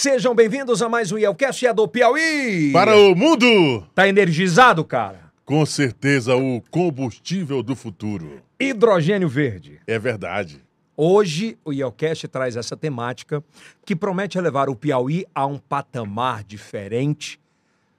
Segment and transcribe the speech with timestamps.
[0.00, 2.70] Sejam bem-vindos a mais um Yelcast é do Piauí.
[2.72, 3.84] Para o mundo!
[3.96, 5.32] Tá energizado, cara?
[5.44, 8.40] Com certeza o combustível do futuro.
[8.60, 9.80] Hidrogênio verde.
[9.88, 10.62] É verdade.
[10.96, 13.42] Hoje o Yelcast traz essa temática
[13.84, 17.40] que promete levar o Piauí a um patamar diferente,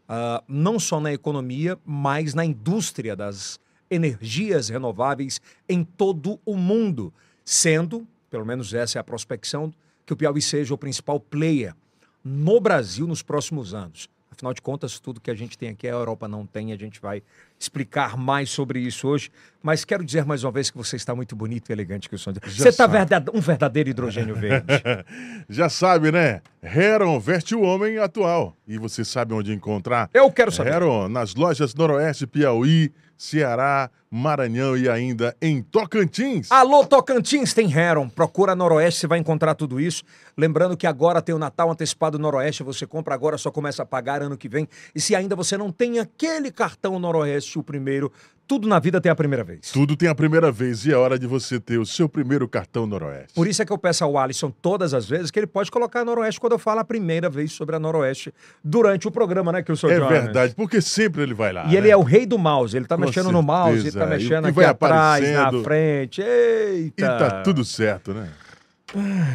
[0.07, 3.59] uh, não só na economia, mas na indústria das
[3.91, 7.13] energias renováveis em todo o mundo,
[7.43, 9.73] sendo, pelo menos essa é a prospecção,
[10.05, 11.75] que o Piauí seja o principal player
[12.23, 14.09] no Brasil nos próximos anos.
[14.39, 17.01] Afinal de contas, tudo que a gente tem aqui a Europa não tem, a gente
[17.01, 17.21] vai
[17.59, 19.29] explicar mais sobre isso hoje.
[19.61, 22.17] Mas quero dizer mais uma vez que você está muito bonito e elegante, que o
[22.17, 22.31] som.
[22.31, 23.29] Você está verdade...
[23.33, 24.65] um verdadeiro hidrogênio verde.
[25.49, 26.41] Já sabe, né?
[26.63, 28.55] Heron veste o homem atual.
[28.65, 30.09] E você sabe onde encontrar?
[30.13, 30.71] Eu quero saber.
[30.71, 36.49] Heron, nas lojas Noroeste Piauí, Ceará, Maranhão e ainda em Tocantins.
[36.49, 38.07] Alô, Tocantins tem Heron.
[38.07, 40.03] Procura Noroeste, você vai encontrar tudo isso.
[40.37, 44.21] Lembrando que agora tem o Natal antecipado Noroeste, você compra agora, só começa a pagar
[44.21, 44.69] ano que vem.
[44.95, 48.09] E se ainda você não tem aquele cartão Noroeste, o primeiro,
[48.49, 49.69] tudo na vida tem a primeira vez.
[49.71, 52.87] Tudo tem a primeira vez e é hora de você ter o seu primeiro cartão
[52.87, 53.35] Noroeste.
[53.35, 56.03] Por isso é que eu peço ao Alisson todas as vezes que ele pode colocar
[56.03, 58.33] Noroeste quando eu falo a primeira vez sobre a Noroeste
[58.63, 61.65] durante o programa, né, que eu sou É verdade, porque sempre ele vai lá.
[61.65, 61.75] E né?
[61.75, 64.17] ele é o rei do mouse, ele tá Com mexendo no mouse, ele tá certeza,
[64.17, 66.21] mexendo e aqui atrás, na frente.
[66.23, 67.05] Eita!
[67.05, 68.29] E tá tudo certo, né?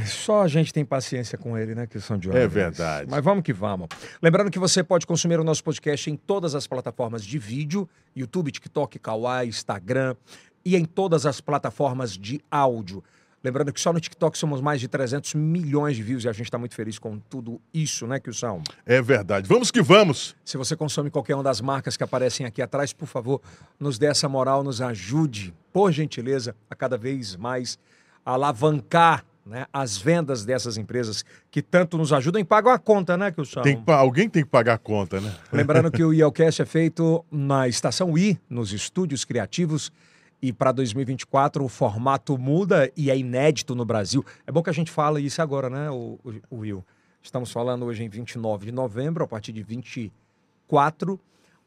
[0.07, 2.37] Só a gente tem paciência com ele, né, são Jones.
[2.37, 3.09] É verdade.
[3.11, 3.89] Mas vamos que vamos.
[4.21, 8.51] Lembrando que você pode consumir o nosso podcast em todas as plataformas de vídeo, YouTube,
[8.51, 10.17] TikTok, Kawaii, Instagram
[10.65, 13.03] e em todas as plataformas de áudio.
[13.45, 16.47] Lembrando que só no TikTok somos mais de 300 milhões de views e a gente
[16.47, 18.63] está muito feliz com tudo isso, né, são.
[18.87, 19.47] É verdade.
[19.47, 20.35] Vamos que vamos.
[20.43, 23.43] Se você consome qualquer uma das marcas que aparecem aqui atrás, por favor,
[23.79, 27.79] nos dê essa moral, nos ajude, por gentileza, a cada vez mais
[28.25, 33.31] alavancar né, as vendas dessas empresas que tanto nos ajudam e pagam a conta, né,
[33.31, 35.35] que o Tem que alguém tem que pagar a conta, né?
[35.53, 39.93] Lembrando que o IELCast é feito na Estação I, nos estúdios criativos.
[40.43, 44.23] E para 2024 o formato muda e é inédito no Brasil.
[44.47, 46.85] É bom que a gente fala isso agora, né, o, o- o Will?
[47.23, 51.19] Estamos falando hoje em 29 de novembro, a partir de 24.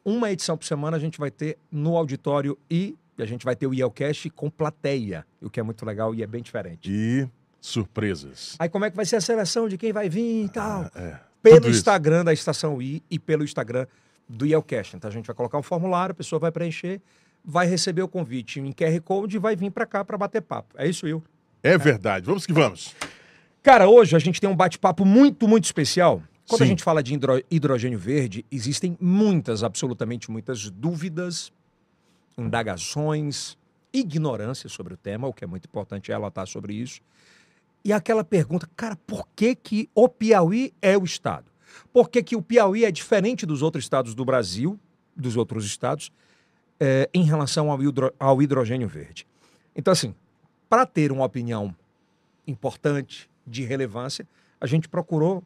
[0.04, 3.56] Uma edição por semana a gente vai ter no auditório I, e a gente vai
[3.56, 6.88] ter o IELCast com plateia, o que é muito legal e é bem diferente.
[6.88, 7.28] E
[7.68, 8.56] surpresas.
[8.58, 10.90] Aí como é que vai ser a seleção de quem vai vir e tal?
[10.94, 11.18] É.
[11.42, 11.68] pelo.
[11.68, 13.86] Instagram da Estação I e pelo Instagram
[14.28, 14.96] do Yelcast.
[14.96, 17.00] Então a gente vai colocar um formulário, a pessoa vai preencher,
[17.44, 20.74] vai receber o convite em QR Code e vai vir para cá para bater papo.
[20.76, 21.22] É isso, Will.
[21.62, 22.26] É verdade.
[22.26, 22.94] Vamos que vamos.
[23.62, 26.22] Cara, hoje a gente tem um bate-papo muito, muito especial.
[26.48, 26.70] Quando a Sim.
[26.70, 31.52] gente fala de hidro- hidrogênio verde, existem muitas, absolutamente muitas dúvidas,
[32.38, 33.56] indagações,
[33.92, 37.00] ignorância sobre o tema, o que é muito importante é alertar sobre isso.
[37.84, 41.46] E aquela pergunta, cara, por que, que o Piauí é o estado?
[41.92, 44.78] Por que, que o Piauí é diferente dos outros estados do Brasil,
[45.16, 46.12] dos outros estados,
[46.80, 49.26] eh, em relação ao, hidro- ao hidrogênio verde?
[49.74, 50.14] Então, assim,
[50.68, 51.74] para ter uma opinião
[52.46, 54.28] importante, de relevância,
[54.60, 55.42] a gente procurou.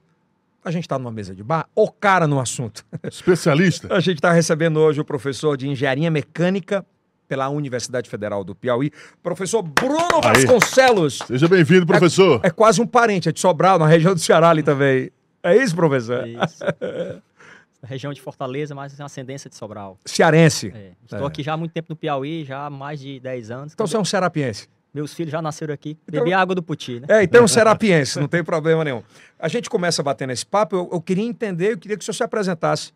[0.64, 2.84] A gente está numa mesa de bar, o cara no assunto.
[3.04, 3.88] Especialista.
[3.94, 6.86] A gente está recebendo hoje o professor de Engenharia Mecânica
[7.32, 8.90] pela Universidade Federal do Piauí,
[9.22, 10.44] professor Bruno Aí.
[10.44, 11.16] Vasconcelos.
[11.26, 12.38] Seja bem-vindo, professor.
[12.42, 15.10] É quase um parente, é de Sobral, na região do Ceará ali também.
[15.42, 16.26] É isso, professor?
[16.28, 16.62] Isso.
[17.84, 19.98] Região de Fortaleza, mas tem ascendência de Sobral.
[20.04, 20.70] Cearense.
[20.76, 20.90] É.
[21.04, 21.26] Estou É.
[21.26, 23.72] aqui já há muito tempo no Piauí, já há mais de 10 anos.
[23.72, 24.68] Então você é um serapiense.
[24.92, 25.96] Meus filhos já nasceram aqui.
[26.06, 27.06] Então- Bebi água do Puti, né?
[27.08, 29.02] É, então é um serapiense, não tem problema nenhum.
[29.38, 32.14] A gente começa batendo esse papo, eu, eu queria entender, eu queria que o senhor
[32.14, 32.92] se apresentasse.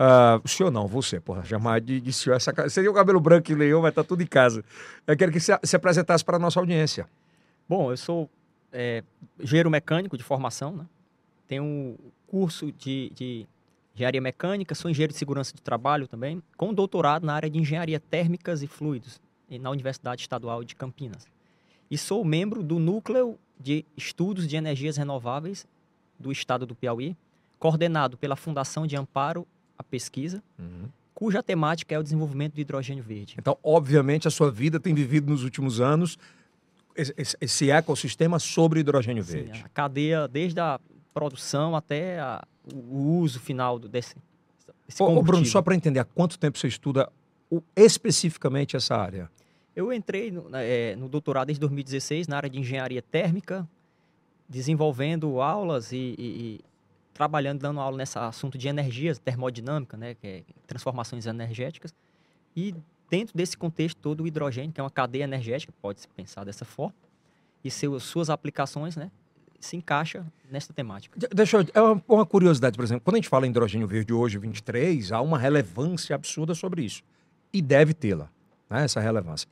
[0.00, 2.36] Ah, o senhor não, você, porra, jamais de, de senhor.
[2.36, 4.64] Essa, ca- você tem o cabelo branco e leão, mas tá tudo em casa.
[5.04, 7.08] Eu quero que você se apresentasse para a nossa audiência.
[7.68, 8.30] Bom, eu sou
[8.72, 9.02] é,
[9.40, 10.86] engenheiro mecânico de formação, né?
[11.48, 11.96] Tenho
[12.28, 13.46] curso de, de
[13.94, 17.98] engenharia mecânica, sou engenheiro de segurança de trabalho também, com doutorado na área de engenharia
[17.98, 19.20] térmicas e fluidos
[19.60, 21.26] na Universidade Estadual de Campinas.
[21.90, 25.66] E sou membro do Núcleo de Estudos de Energias Renováveis
[26.20, 27.16] do Estado do Piauí,
[27.58, 29.46] coordenado pela Fundação de Amparo
[29.78, 30.42] à Pesquisa,
[31.14, 33.36] cuja temática é o desenvolvimento do hidrogênio verde.
[33.38, 36.18] Então, obviamente, a sua vida tem vivido nos últimos anos
[36.96, 39.62] esse, ecossistema sobre hidrogênio Sim, verde.
[39.64, 40.80] a cadeia, desde a
[41.14, 42.44] produção até a-
[42.74, 44.16] o uso final do, desse,
[44.86, 47.08] desse Ô, ô, Bruno, só para entender, há quanto tempo você estuda
[47.50, 49.30] o- especificamente essa área?
[49.76, 53.66] Eu entrei no, eh, no doutorado desde 2016 na área de engenharia térmica,
[54.48, 56.60] desenvolvendo aulas e- e
[57.18, 61.92] trabalhando, dando aula nesse assunto de energias, termodinâmica, né, que é transformações energéticas.
[62.54, 62.72] E
[63.10, 66.64] dentro desse contexto todo, o hidrogênio, que é uma cadeia energética, pode se pensar dessa
[66.64, 66.94] forma,
[67.64, 69.10] e seu, suas aplicações, né,
[69.58, 71.18] se encaixa nessa temática.
[71.18, 71.66] De- Deixa eu.
[71.74, 73.02] É uma, uma curiosidade, por exemplo.
[73.04, 77.02] Quando a gente fala em hidrogênio verde hoje, 23, há uma relevância absurda sobre isso.
[77.52, 78.30] E deve tê-la,
[78.70, 79.48] né, essa relevância.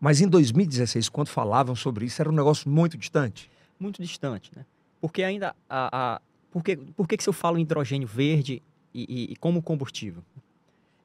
[0.00, 3.48] Mas em 2016, quando falavam sobre isso, era um negócio muito distante.
[3.78, 4.66] Muito distante, né?
[5.00, 6.20] Porque ainda a, a
[6.54, 8.62] por, que, por que, que se eu falo em hidrogênio verde
[8.94, 10.22] e, e- e como combustível?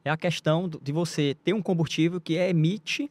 [0.06, 3.10] É a questão de você ter um combustível que emite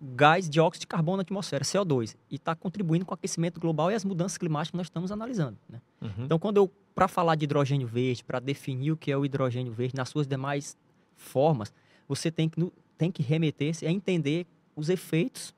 [0.00, 3.94] gás dióxido de carbono na atmosfera, CO2, e está contribuindo com o aquecimento global e
[3.94, 5.58] as mudanças climáticas que nós estamos analisando.
[5.68, 5.80] Né?
[6.24, 9.70] Então, quando eu, para falar de hidrogênio verde, para definir o que é o hidrogênio
[9.72, 10.76] verde nas suas demais
[11.14, 11.72] formas,
[12.08, 15.54] você tem que, tem que remeter-se a entender os efeitos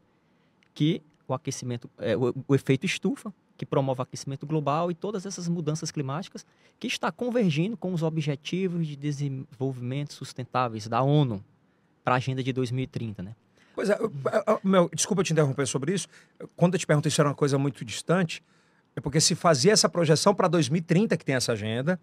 [0.74, 5.48] que o aquecimento, é, o, o efeito estufa, que promove aquecimento global e todas essas
[5.48, 6.44] mudanças climáticas
[6.78, 11.42] que está convergindo com os objetivos de desenvolvimento sustentáveis da ONU
[12.02, 13.34] para a agenda de 2030, né?
[13.74, 14.12] Pois é, eu-
[14.46, 16.06] eu- meu, desculpa te interromper sobre isso.
[16.56, 18.42] Quando eu te perguntei se era uma coisa muito distante,
[18.96, 21.98] é porque se fazia essa projeção para 2030, que tem essa agenda,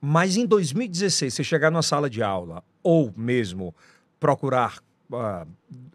[0.00, 3.74] mas em 2016, se chegar numa sala de aula, ou mesmo
[4.20, 4.78] procurar
[5.12, 5.46] ah,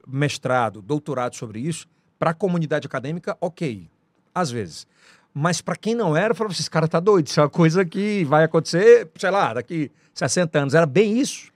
[0.08, 1.88] mestrado, doutorado sobre isso,
[2.20, 3.90] para a comunidade acadêmica, ok,
[4.34, 4.88] às vezes.
[5.34, 7.86] Mas para quem não era, falava assim, esse cara tá doido, isso é uma coisa
[7.86, 10.74] que vai acontecer, sei lá, daqui 60 anos.
[10.74, 11.52] Era bem isso.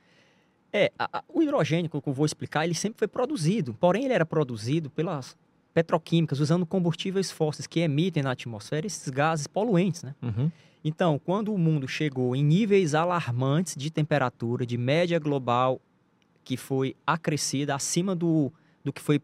[0.71, 4.13] É, a- a- o hidrogênio, que eu vou explicar, ele sempre foi produzido, porém ele
[4.13, 5.35] era produzido pelas
[5.73, 10.15] petroquímicas, usando combustíveis fósseis que emitem na atmosfera esses gases poluentes, né?
[10.83, 15.81] Então, quando o mundo chegou em níveis alarmantes de temperatura, de média global,
[16.43, 19.19] que foi acrescida acima do, do que foi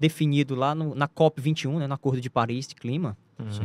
[0.00, 3.16] definido lá no- na COP21, né, no Acordo de Paris de Clima,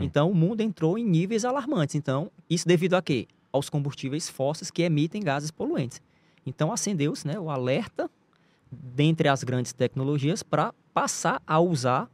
[0.04, 1.96] então o mundo entrou em níveis alarmantes.
[1.96, 3.28] Então, isso devido a quê?
[3.52, 6.02] Aos combustíveis fósseis que emitem gases poluentes.
[6.46, 8.10] Então, acendeu-se né, o alerta
[8.70, 12.10] dentre as grandes tecnologias para passar a usar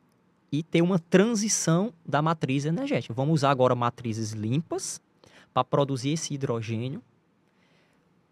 [0.51, 3.13] e ter uma transição da matriz energética.
[3.13, 5.01] Vamos usar agora matrizes limpas
[5.53, 7.01] para produzir esse hidrogênio,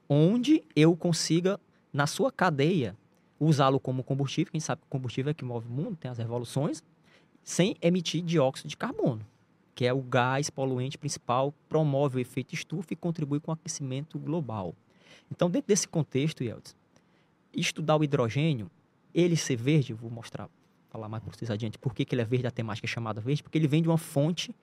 [0.07, 1.59] onde eu consiga,
[1.93, 2.95] na sua cadeia,
[3.39, 4.51] usá-lo como combustível.
[4.51, 6.83] Quem sabe que o combustível é que move o mundo, tem as revoluções,
[7.43, 9.25] sem emitir dióxido de carbono,
[9.73, 14.19] que é o gás poluente principal, promove o efeito estufa e contribui com o aquecimento
[14.19, 14.75] global.
[15.31, 16.75] Então, dentro desse contexto, Yeltsin,
[17.53, 18.69] estudar o hidrogênio,
[19.13, 20.49] ele ser verde, vou mostrar,
[20.89, 23.21] falar mais para vocês adiante, por que, que ele é verde, a temática é chamada
[23.21, 24.53] verde, porque ele vem de uma fonte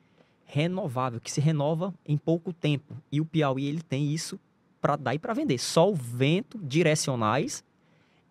[0.45, 2.95] renovável, que se renova em pouco tempo.
[3.11, 4.39] E o Piauí, ele tem isso
[4.81, 5.59] para dar e para vender.
[5.59, 7.65] Sol, vento, direcionais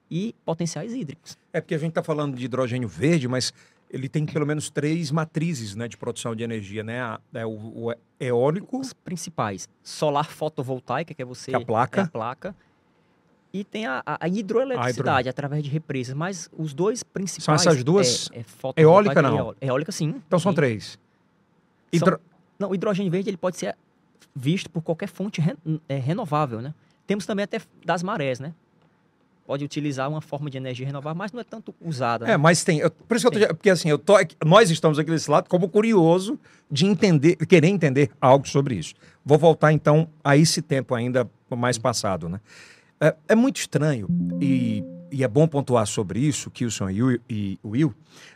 [0.09, 1.37] e potenciais hídricos.
[1.51, 3.53] É porque a gente está falando de hidrogênio verde, mas
[3.89, 7.01] ele tem pelo menos três matrizes né, de produção de energia, né?
[7.01, 7.49] A- É o,
[7.89, 11.51] o eólico, Os principais, solar fotovoltaica, que é você...
[11.51, 12.01] Que é a placa.
[12.01, 12.55] é a placa.
[13.53, 16.13] E tem a, a- a hidroeletricidade, através de represas.
[16.13, 17.61] Mas os dois principais...
[17.65, 18.29] essas duas?
[18.33, 18.39] É,
[18.75, 19.55] é Eólica, não?
[19.61, 19.91] eólica.
[19.91, 20.21] Sim.
[20.27, 20.55] então são Sim.
[20.57, 20.85] três.
[20.91, 20.99] São-
[21.93, 22.19] Hidro-
[22.59, 23.75] Não, o hidrogênio verde ele pode ser
[24.35, 25.55] visto por qualquer fonte re-
[25.87, 26.73] é, renovável, né?
[27.07, 28.53] Temos também até das marés, né?
[29.45, 32.25] Pode utilizar uma forma de energia renovável, mas não é tanto usada.
[32.25, 32.37] É, né?
[32.37, 32.79] mas tem.
[32.79, 35.47] eu- por isso que eu tô, porque assim, eu tô, nós estamos aqui desse lado
[35.47, 36.39] como curioso
[36.69, 38.95] de entender, querer entender algo sobre isso.
[39.23, 42.39] Vou voltar então a esse tempo ainda mais passado, né?
[42.99, 44.07] É, é muito estranho
[44.41, 47.93] e, e é bom pontuar sobre isso, Kilson e Will, e Will,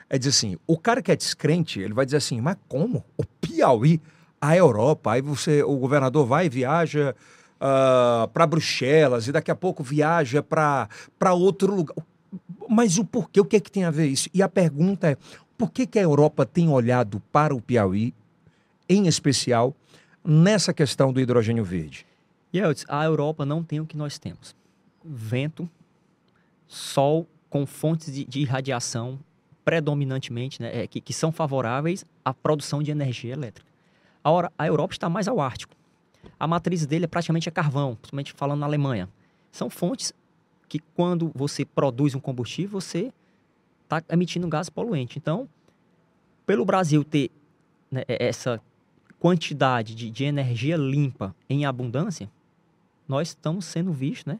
[0.09, 3.03] é dizer assim, o cara que é descrente, ele vai dizer assim, mas como?
[3.17, 3.99] O Piauí,
[4.39, 7.15] a Europa, aí você, o governador vai e viaja
[7.59, 11.95] para Bruxelas e daqui a pouco viaja para outro lugar.
[12.67, 13.41] Mas o porquê?
[13.41, 14.29] O que é que tem a ver isso?
[14.33, 15.17] E a pergunta é:
[15.57, 18.13] por que, que a Europa tem olhado para o Piauí,
[18.87, 19.75] em especial,
[20.23, 22.05] nessa questão do hidrogênio verde?
[22.53, 24.55] Eltz, a Europa não tem o que nós temos:
[25.03, 25.69] vento,
[26.67, 29.19] sol com fontes de, de irradiação
[29.65, 33.69] predominantemente, né, é, que, que são favoráveis à produção de energia elétrica.
[34.23, 35.75] Ora, a Europa está mais ao Ártico.
[36.39, 39.09] A matriz dele é praticamente a carvão, principalmente falando na Alemanha.
[39.51, 40.13] São fontes
[40.67, 43.11] que, quando você produz um combustível, você
[43.83, 45.17] está emitindo gás poluente.
[45.17, 45.47] Então,
[46.45, 47.31] pelo Brasil ter
[47.91, 48.61] né, essa
[49.19, 52.29] quantidade de, de energia limpa em abundância,
[53.07, 54.39] nós estamos sendo vistos né,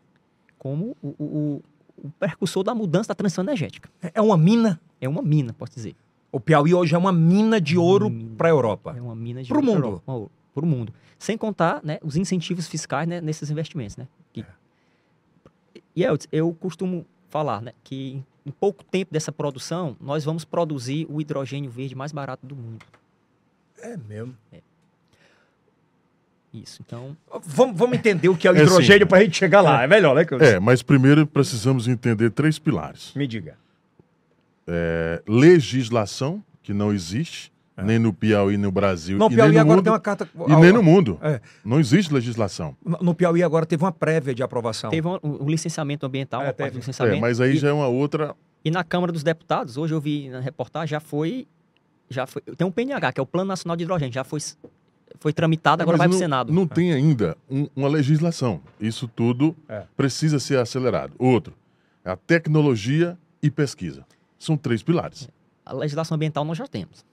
[0.58, 1.64] como o, o,
[1.98, 3.90] o- o da mudança da transição energética.
[4.02, 4.80] É- É uma mina.
[5.02, 5.96] É uma mina, posso dizer.
[6.32, 8.94] O Piauí hoje é uma mina de ouro para a Europa.
[8.96, 10.02] É uma mina de ouro pra mundo.
[10.54, 10.94] Para o mundo.
[11.18, 13.96] Sem contar né, os incentivos fiscais né, nesses investimentos.
[13.98, 14.08] Né?
[14.34, 14.46] Que...
[15.96, 21.06] E Eltz, eu costumo falar né, que em- pouco tempo dessa produção, nós vamos produzir
[21.10, 22.86] o hidrogênio verde mais barato do mundo.
[23.82, 24.36] É mesmo.
[26.54, 26.82] Isso.
[26.86, 29.08] Então, Vamos, vamos entender o que é o É, hidrogênio sim.
[29.08, 29.84] para a gente chegar lá.
[29.84, 30.26] É melhor, né?
[30.26, 30.44] Kilson?
[30.44, 33.14] É, mas primeiro precisamos entender três pilares.
[33.14, 33.56] Me diga.
[34.68, 37.52] É, legislação, que não existe,
[37.84, 39.18] nem no Piauí, no Brasil.
[39.18, 40.28] No e Piauí nem no agora mundo, tem uma carta.
[40.48, 41.18] E nem no mundo.
[41.22, 41.40] É.
[41.64, 42.76] Não existe legislação.
[43.02, 44.90] No Piauí agora teve uma prévia de aprovação.
[44.90, 46.72] Teve um, um licenciamento ambiental, É, teve.
[46.72, 47.22] do É, licenciamento.
[47.22, 48.36] mas aí e, já é uma outra.
[48.64, 51.48] e na Câmara dos Deputados, hoje eu vi na reportagem, já foi.
[52.10, 54.40] Já foi tem um PNH, que é o Plano Nacional de Hidrogênio, já foi,
[55.20, 56.52] foi tramitado, agora Mas vai para o não, Senado.
[56.54, 58.62] Não tem ainda um- uma legislação.
[58.80, 59.84] Isso tudo É.
[59.96, 61.14] precisa ser acelerado.
[61.20, 61.54] Outro,
[62.04, 64.04] a tecnologia e pesquisa.
[64.40, 65.30] São três pilares.
[65.66, 67.06] A legislação ambiental nós já temos.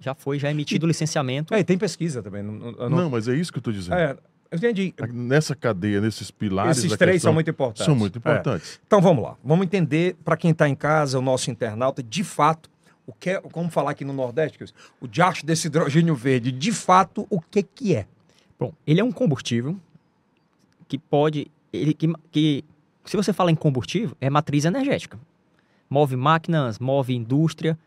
[0.00, 1.52] Já foi, já é emitido o licenciamento.
[1.54, 2.42] É, e tem pesquisa também.
[2.42, 3.94] não- não- Não, mas é isso que eu estou dizendo.
[3.96, 4.16] É,
[4.50, 4.94] eu entendi.
[5.12, 6.78] Nessa cadeia, nesses pilares.
[6.78, 7.84] Esses da três questão, são muito importantes.
[7.84, 8.18] São muito É.
[8.18, 8.80] importantes.
[8.86, 9.36] Então vamos lá.
[9.44, 12.70] Vamos entender, para quem está em casa, o nosso internauta, de fato,
[13.06, 14.64] o que é, como falar aqui no Nordeste,
[15.00, 18.06] o diacho desse hidrogênio verde, de fato, o que que é?
[18.58, 19.76] Bom, ele é um combustível
[20.88, 21.50] que pode.
[21.72, 22.64] Ele, que, que,
[23.04, 25.18] se você fala em combustível, é matriz energética.
[25.88, 27.78] Move máquinas, move indústria.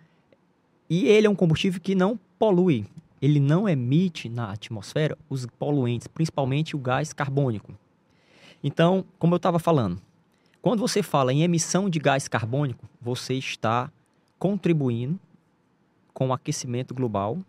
[0.94, 2.86] E ele é um combustível que não polui.
[3.20, 7.74] Ele não emite na atmosfera os poluentes, principalmente o gás carbônico.
[8.64, 10.00] Então, como eu estava falando,
[10.62, 13.92] quando você fala em emissão de gás carbônico, você está
[14.38, 15.20] contribuindo
[16.14, 17.40] com o aquecimento global,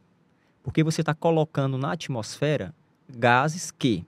[0.63, 2.75] porque você está colocando na atmosfera
[3.07, 4.07] gases que,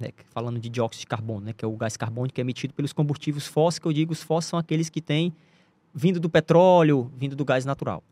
[0.00, 2.94] né, falando de dióxido de carbono, né, que é o gás carbônico é emitido pelos
[2.94, 5.30] combustíveis fósseis, que eu digo, os fósseis são aqueles que têm
[5.92, 8.02] vindo do petróleo, vindo do gás natural.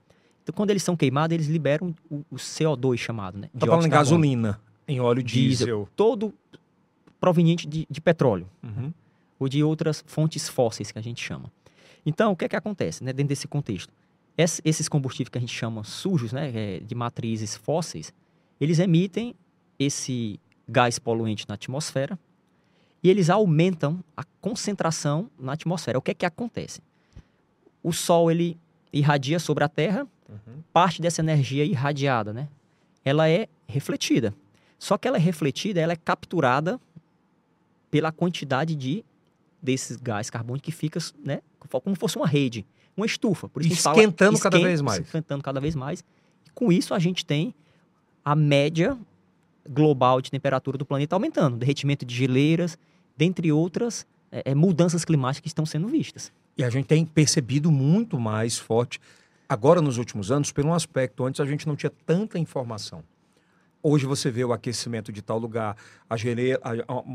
[0.47, 3.49] Então, quando eles são queimados, eles liberam o, o CO2 chamado, né?
[3.53, 5.89] Está falando em gasolina, em óleo diesel.
[5.97, 6.33] Todo
[7.19, 8.93] proveniente de, de petróleo Uhum.
[9.41, 11.51] ou de outras fontes fósseis que a gente chama.
[12.05, 13.93] Então, o que é que acontece né, dentro desse contexto?
[14.39, 18.13] Ess- esses combustíveis que a gente chama sujos, né, é, de matrizes fósseis,
[18.61, 19.35] eles emitem
[19.79, 20.39] esse
[20.69, 22.17] gás poluente na atmosfera
[23.03, 25.99] e eles aumentam a concentração na atmosfera.
[25.99, 26.81] O que é que acontece?
[27.83, 28.57] O Sol ele
[28.93, 30.63] irradia sobre a Terra, Uhum.
[30.73, 32.49] parte dessa energia irradiada, né?
[33.05, 34.35] Ela é refletida.
[34.79, 36.81] Só que ela é refletida, ela é capturada
[37.91, 39.05] pela quantidade de
[39.63, 42.65] desses gás carbônico que fica, né, como fosse uma rede,
[42.97, 43.49] uma estufa.
[43.49, 45.05] Por isso gente fala Esquentando cada vez mais.
[45.05, 46.05] Esquentando cada vez mais.
[46.47, 47.55] E com isso a gente tem
[48.25, 48.97] a média
[49.69, 52.79] global de temperatura do planeta aumentando, derretimento de geleiras,
[53.17, 56.33] dentre outras eh, eh, mudanças climáticas que estão sendo vistas.
[56.57, 59.01] E a gente tem percebido muito mais forte,
[59.49, 61.25] agora nos últimos anos, pelo um aspecto.
[61.25, 63.03] Antes a gente não tinha tanta informação.
[63.83, 65.77] Hoje você vê o aquecimento de tal lugar,
[66.09, 66.61] a geleira,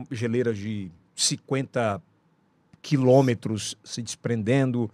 [0.09, 2.01] geleiras de 50
[2.81, 4.89] quilômetros se desprendendo.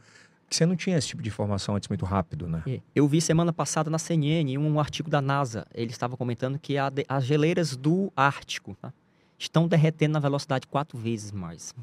[0.50, 2.64] Você não tinha esse tipo de informação antes muito rápido, né?
[2.66, 2.80] É.
[2.96, 5.68] Eu vi semana passada na CNN um artigo da NASA.
[5.74, 8.94] Ele estava comentando que as geleiras do Ártico tá,
[9.38, 11.76] estão derretendo na velocidade quatro vezes mais.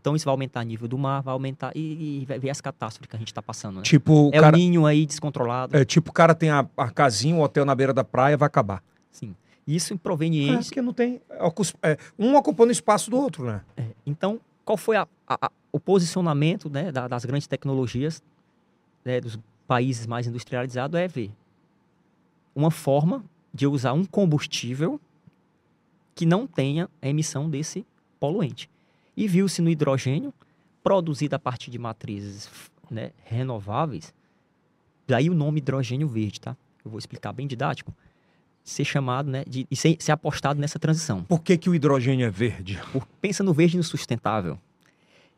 [0.00, 2.60] Então isso vai aumentar o nível do mar, vai aumentar e, e vai ver as
[2.60, 3.76] catástrofes que a gente está passando.
[3.76, 3.82] Né?
[3.82, 5.76] Tipo, é cara, o ninho aí descontrolado.
[5.76, 8.46] é, tipo, o cara tem a, a casinha, um hotel na beira da praia, vai
[8.46, 8.82] acabar.
[9.12, 9.36] Sim.
[9.66, 10.64] Isso em É, proveniente.
[10.64, 11.20] porque não tem.
[11.82, 13.60] é, um ocupando o espaço do outro, né?
[14.06, 18.22] Então, qual foi a- a- a- o posicionamento né, da- das grandes tecnologias
[19.04, 19.38] né, dos
[19.68, 20.98] países mais industrializados?
[20.98, 21.30] É ver
[22.54, 24.98] uma forma de usar um combustível
[26.14, 27.84] que não tenha a emissão desse
[28.18, 28.68] poluente.
[29.16, 30.32] E viu-se no hidrogênio,
[30.82, 32.48] produzido a partir de matrizes
[32.90, 34.14] né, renováveis,
[35.06, 36.56] daí o nome hidrogênio verde, tá?
[36.84, 37.94] Eu vou explicar bem didático.
[38.64, 41.24] Ser chamado, né, de, e ser, ser apostado nessa transição.
[41.24, 42.78] Por que, que o hidrogênio é verde?
[42.92, 44.58] Por- pensa no verde e no sustentável.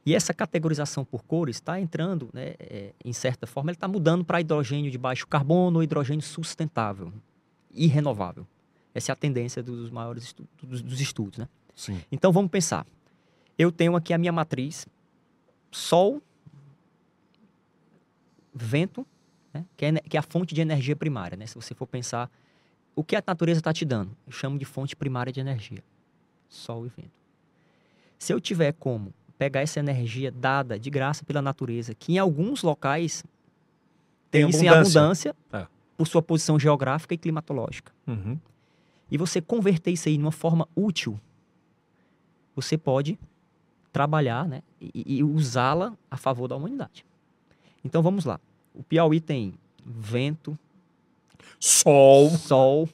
[0.05, 4.25] E essa categorização por cores está entrando, né, é, em certa forma, ele está mudando
[4.25, 7.13] para hidrogênio de baixo carbono ou hidrogênio sustentável
[7.73, 8.47] e renovável.
[8.95, 11.39] Essa é a tendência dos maiores estu- dos, dos estudos.
[11.39, 11.49] Né?
[11.75, 12.01] Sim.
[12.11, 12.85] Então vamos pensar.
[13.59, 14.87] Eu tenho aqui a minha matriz,
[15.71, 16.21] Sol,
[18.55, 19.07] vento,
[19.53, 21.37] né, que, é, que é a fonte de energia primária.
[21.37, 21.47] Né?
[21.47, 22.31] Se você for pensar,
[22.95, 24.15] o que a natureza está te dando?
[24.27, 25.83] Eu chamo de fonte primária de energia.
[26.49, 27.11] Sol e vento.
[28.19, 32.63] Se eu tiver como pegar essa energia dada de graça pela natureza, que em alguns
[32.63, 33.25] locais
[34.31, 35.31] Tem tem, isso em abundância.
[35.33, 35.67] abundância, É.
[35.97, 38.39] por sua posição geográfica e climatológica, Uhum.
[39.11, 41.19] e você converter isso aí numa forma útil,
[42.55, 43.19] você pode
[43.93, 47.05] trabalhar né, e, e usá-la a favor da humanidade.
[47.85, 48.41] Então vamos lá.
[48.75, 50.59] O Piauí tem vento,
[51.61, 52.89] Sol sol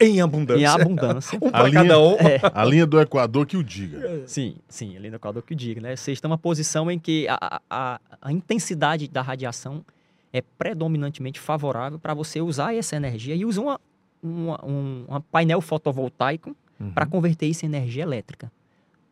[0.00, 0.60] em abundância.
[0.60, 1.38] e abundância.
[1.42, 2.12] Um A linha- um.
[2.14, 4.26] É, A linha do Equador que o diga.
[4.26, 5.94] sim, sim, além do quadro que diga, né?
[5.96, 9.84] Você está numa posição em que a, a, a intensidade da radiação
[10.32, 13.80] é predominantemente favorável para você usar essa energia e usar uma,
[14.22, 16.90] uma- um uma painel fotovoltaico Uhum.
[16.90, 18.50] para converter isso em energia elétrica.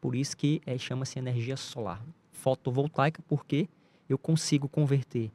[0.00, 2.02] Por isso que eh, chama-se energia solar
[2.32, 3.68] fotovoltaica, porque
[4.08, 5.30] eu consigo converter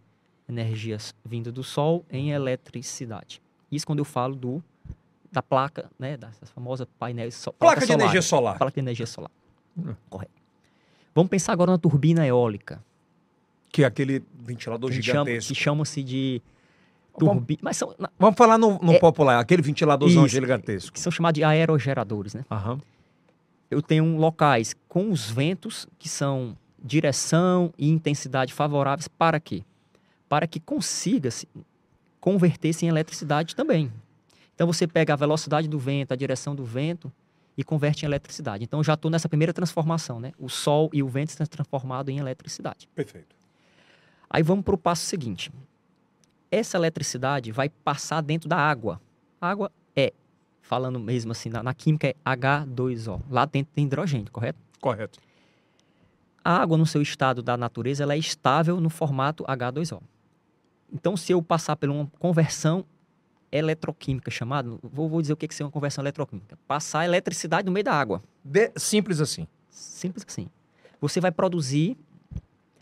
[0.50, 3.41] energias vindo do sol em eletricidade.
[3.72, 4.63] Isso quando eu falo do
[5.31, 8.57] da placa, né, da famosa painel so, Placa, de solar, energia solar.
[8.57, 9.31] Placa de energia solar.
[9.77, 9.93] Hum.
[10.10, 10.31] Correto.
[11.13, 12.81] Vamos pensar agora na turbina eólica,
[13.69, 15.53] Que é aquele ventilador que, chama- gigantesco.
[15.53, 16.41] que chamam-se de
[17.19, 20.36] turbina, mas são, na- Vamos falar no, no É- popular, aquele ventiladorzão Isso.
[20.36, 20.93] gigantesco.
[20.93, 22.45] que são chamados de aerogeradores, né?
[22.50, 22.79] Aham.
[23.69, 29.63] Eu tenho locais com os ventos que são direção e intensidade favoráveis para quê?
[30.29, 31.48] Para que consiga-se
[32.19, 33.91] converter-se em eletricidade também.
[34.53, 37.12] Então você pega a velocidade do vento, a direção do vento
[37.57, 38.63] e converte em eletricidade.
[38.63, 40.31] Então já estou nessa primeira transformação, né?
[40.39, 42.88] O sol e o vento estão transformados em eletricidade.
[42.93, 43.36] Perfeito.
[44.29, 45.51] Aí vamos para o passo seguinte.
[46.51, 49.01] Essa eletricidade vai passar dentro da água.
[49.39, 49.72] A água
[50.67, 53.22] falando mesmo assim, na, na química é H2O.
[53.29, 54.60] Lá dentro tem hidrogênio, correto?
[54.81, 55.19] Correto.
[56.43, 60.01] A água no seu estado da natureza ela é estável no formato H2O.
[60.91, 62.86] Então, se eu passar por uma conversão
[63.51, 66.57] eletroquímica, chamada, vou, vou dizer o que que é uma conversão eletroquímica.
[66.67, 68.22] Passar eletricidade no meio da água.
[68.43, 69.48] De- Simples assim.
[69.69, 70.48] Simples assim.
[71.01, 71.98] Você vai produzir,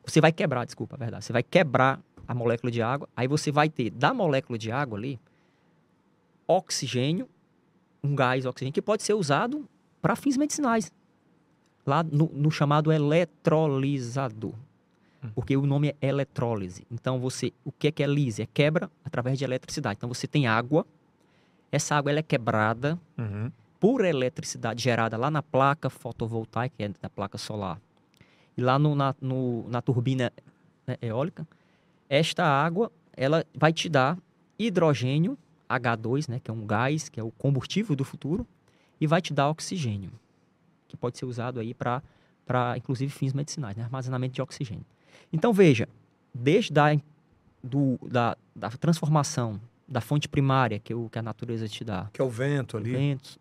[0.05, 1.25] você vai quebrar, desculpa, a verdade.
[1.25, 4.97] Você vai quebrar a molécula de água, aí você vai ter da molécula de água
[4.97, 5.19] ali
[6.47, 7.27] oxigênio,
[8.03, 9.67] um gás oxigênio que pode ser usado
[10.01, 10.91] para fins medicinais.
[11.85, 14.53] Lá no, no chamado eletrolisador.
[15.33, 16.85] Porque o nome é eletrólise.
[16.91, 18.41] Então você, o que é que é lise?
[18.41, 19.95] É quebra através de eletricidade.
[19.97, 20.85] Então você tem água,
[21.71, 23.49] essa água ela é quebrada Uhum.
[23.79, 27.79] por eletricidade gerada lá na placa fotovoltaica, que é da placa solar,
[28.57, 30.31] e lá no- na, no- na turbina
[30.85, 31.47] né, eólica,
[32.09, 34.17] esta água ela vai te dar
[34.59, 35.37] hidrogênio
[35.79, 38.45] H2, né, que é um gás, que é o combustível do futuro,
[38.99, 40.11] e vai te dar oxigênio,
[40.87, 42.01] que pode ser usado aí para
[42.77, 44.85] inclusive fins medicinais, né, armazenamento de oxigênio.
[45.31, 45.87] Então veja,
[46.33, 46.95] desde a,
[47.63, 52.21] do, da, da transformação da fonte primária que, o, que a natureza te dá, Que
[52.21, 52.91] é o vento ali.
[52.91, 53.37] ventos,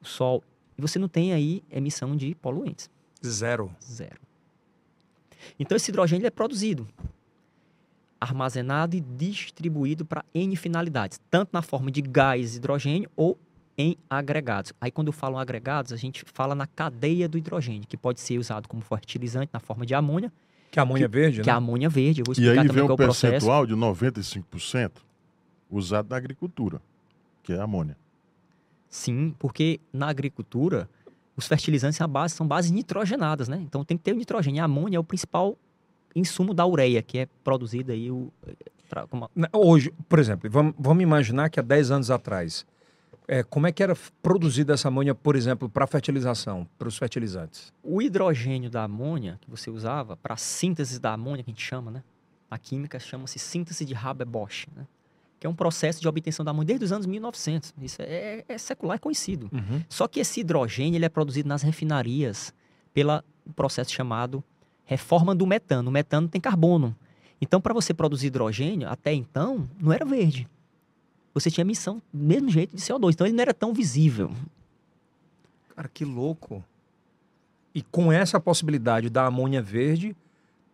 [0.00, 0.42] o sol.
[0.78, 2.88] E você não tem aí emissão de poluentes.
[3.24, 3.70] Zero.
[3.84, 4.20] Zero.
[5.58, 6.88] Então esse hidrogênio é produzido,
[8.20, 13.38] armazenado e distribuído para N finalidades, tanto na forma de gás hidrogênio ou
[13.78, 14.72] em agregados.
[14.80, 18.20] Aí quando eu falo em agregados, a gente fala na cadeia do hidrogênio, que pode
[18.20, 20.30] ser usado como fertilizante na forma de amônia,
[20.70, 21.58] Que é amônia verde, que é a né?
[21.58, 22.20] amônia verde.
[22.20, 23.30] Eu vou E explicar aí também vem qual é um o processo.
[23.32, 24.90] percentual de 95%
[25.70, 26.80] usado na agricultura,
[27.42, 27.96] que é amônia.
[28.88, 30.88] Sim, porque na agricultura
[31.36, 33.56] os fertilizantes são, a base, são bases nitrogenadas, né?
[33.62, 34.58] Então tem que ter o nitrogênio.
[34.58, 35.56] E a amônia é o principal
[36.14, 38.32] insumo da ureia, que é produzida aí o,
[38.88, 42.66] pra- como Hoje, por exemplo, vamos, vamos imaginar que há 10 anos atrás,
[43.28, 47.72] é, como é que era produzida essa amônia, por exemplo, para fertilização, para os fertilizantes?
[47.82, 51.90] o hidrogênio da amônia que você usava para síntese da amônia, que a gente chama,
[51.90, 52.02] né?
[52.50, 54.84] A química chama-se síntese de Haber-Bosch, né?
[55.38, 57.72] Que é um processo de obtenção da amônia desde os anos 1900.
[57.80, 59.48] Isso é, é secular, é conhecido.
[59.88, 62.52] Só que esse hidrogênio ele é produzido nas refinarias
[62.92, 63.22] pelo
[63.54, 64.42] processo chamado
[64.90, 65.88] reforma do metano.
[65.88, 66.96] O metano tem carbono.
[67.40, 70.48] Então, para você produzir hidrogênio, até então, não era verde.
[71.32, 73.12] Você tinha emissão do mesmo jeito de CO2.
[73.12, 74.32] Então, ele não era tão visível.
[75.76, 76.64] Cara, que louco.
[77.72, 80.14] E com essa possibilidade da amônia verde,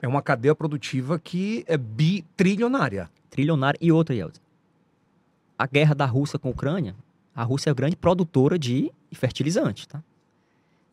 [0.00, 3.10] é uma cadeia produtiva que é bitrilionária.
[3.28, 3.78] Trilionária.
[3.82, 4.40] E outra, Yeltsin.
[5.58, 6.96] A guerra da Rússia com a Ucrânia,
[7.34, 10.02] a Rússia é a grande produtora de fertilizante, tá?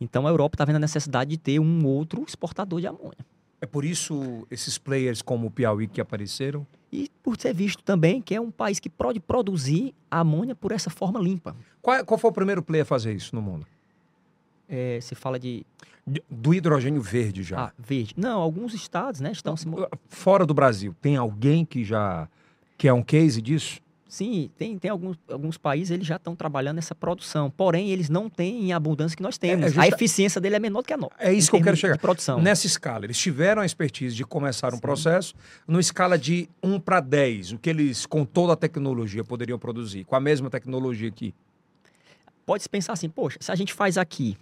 [0.03, 3.25] Então, a Europa está vendo a necessidade de ter um outro exportador de amônia.
[3.61, 6.67] É por isso esses players como o Piauí que apareceram.
[6.91, 10.89] E por ser visto também que é um país que pode produzir amônia por essa
[10.89, 11.55] forma limpa.
[11.81, 13.65] Qual, qual foi o primeiro player a fazer isso no mundo?
[14.67, 15.65] É, se fala de
[16.29, 17.65] Do hidrogênio verde já.
[17.67, 18.13] ah, verde.
[18.17, 19.65] Não, alguns estados, né, estão se
[20.07, 22.27] Fora do Brasil, tem alguém que já.
[22.77, 23.79] que é um case disso?
[24.13, 27.49] Sim, tem, tem alguns, alguns países eles já estão trabalhando nessa produção.
[27.49, 29.65] Porém, eles não têm em abundância que nós temos.
[29.65, 31.15] é justa- A eficiência dele é menor do que a nossa.
[31.17, 31.97] É isso que eu quero chegar.
[31.97, 32.39] Produção.
[32.39, 34.81] Nessa escala, eles tiveram a expertise de começar um Sim.
[34.81, 35.33] processo
[35.67, 40.03] numa escala de 1 para 10, o que eles, com toda a tecnologia, poderiam produzir,
[40.03, 41.33] com a mesma tecnologia aqui.
[42.45, 44.37] Pode-se pensar assim, poxa, se a gente faz aqui,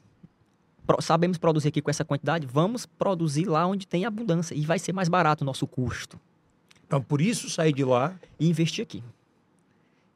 [1.00, 4.54] sabemos produzir aqui com essa quantidade, vamos produzir lá onde tem abundância.
[4.54, 6.20] E vai ser mais barato o nosso custo.
[6.86, 8.14] Então, por isso, sair de lá.
[8.38, 9.02] E investir aqui.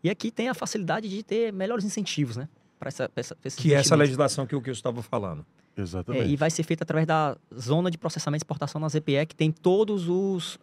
[0.06, 2.48] E aqui tem a facilidade de ter melhores incentivos, né?
[2.78, 5.44] Para essa, pra essa, pra Que é essa legislação que o que eu estava falando.
[5.76, 6.30] É, Exatamente.
[6.30, 9.52] e vai ser feita através da zona de processamento e exportação na ZPE, que tem
[9.52, 10.60] todos os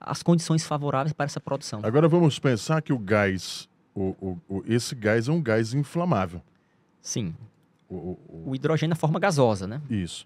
[0.00, 1.80] as condições favoráveis para essa produção.
[1.82, 6.40] Agora vamos pensar que o gás, o, o- o- esse gás é um gás inflamável.
[7.02, 7.34] Sim.
[7.88, 9.82] O- o- o- O hidrogênio na forma gasosa, né?
[9.90, 10.24] isso.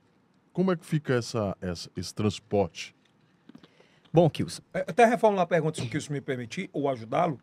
[0.53, 2.95] Como é que fica essa, essa- esse transporte?
[4.13, 7.41] Bom, Kilson, É, Até reformular a pergunta, se o Kilson me permitir, ou ajudá-lo.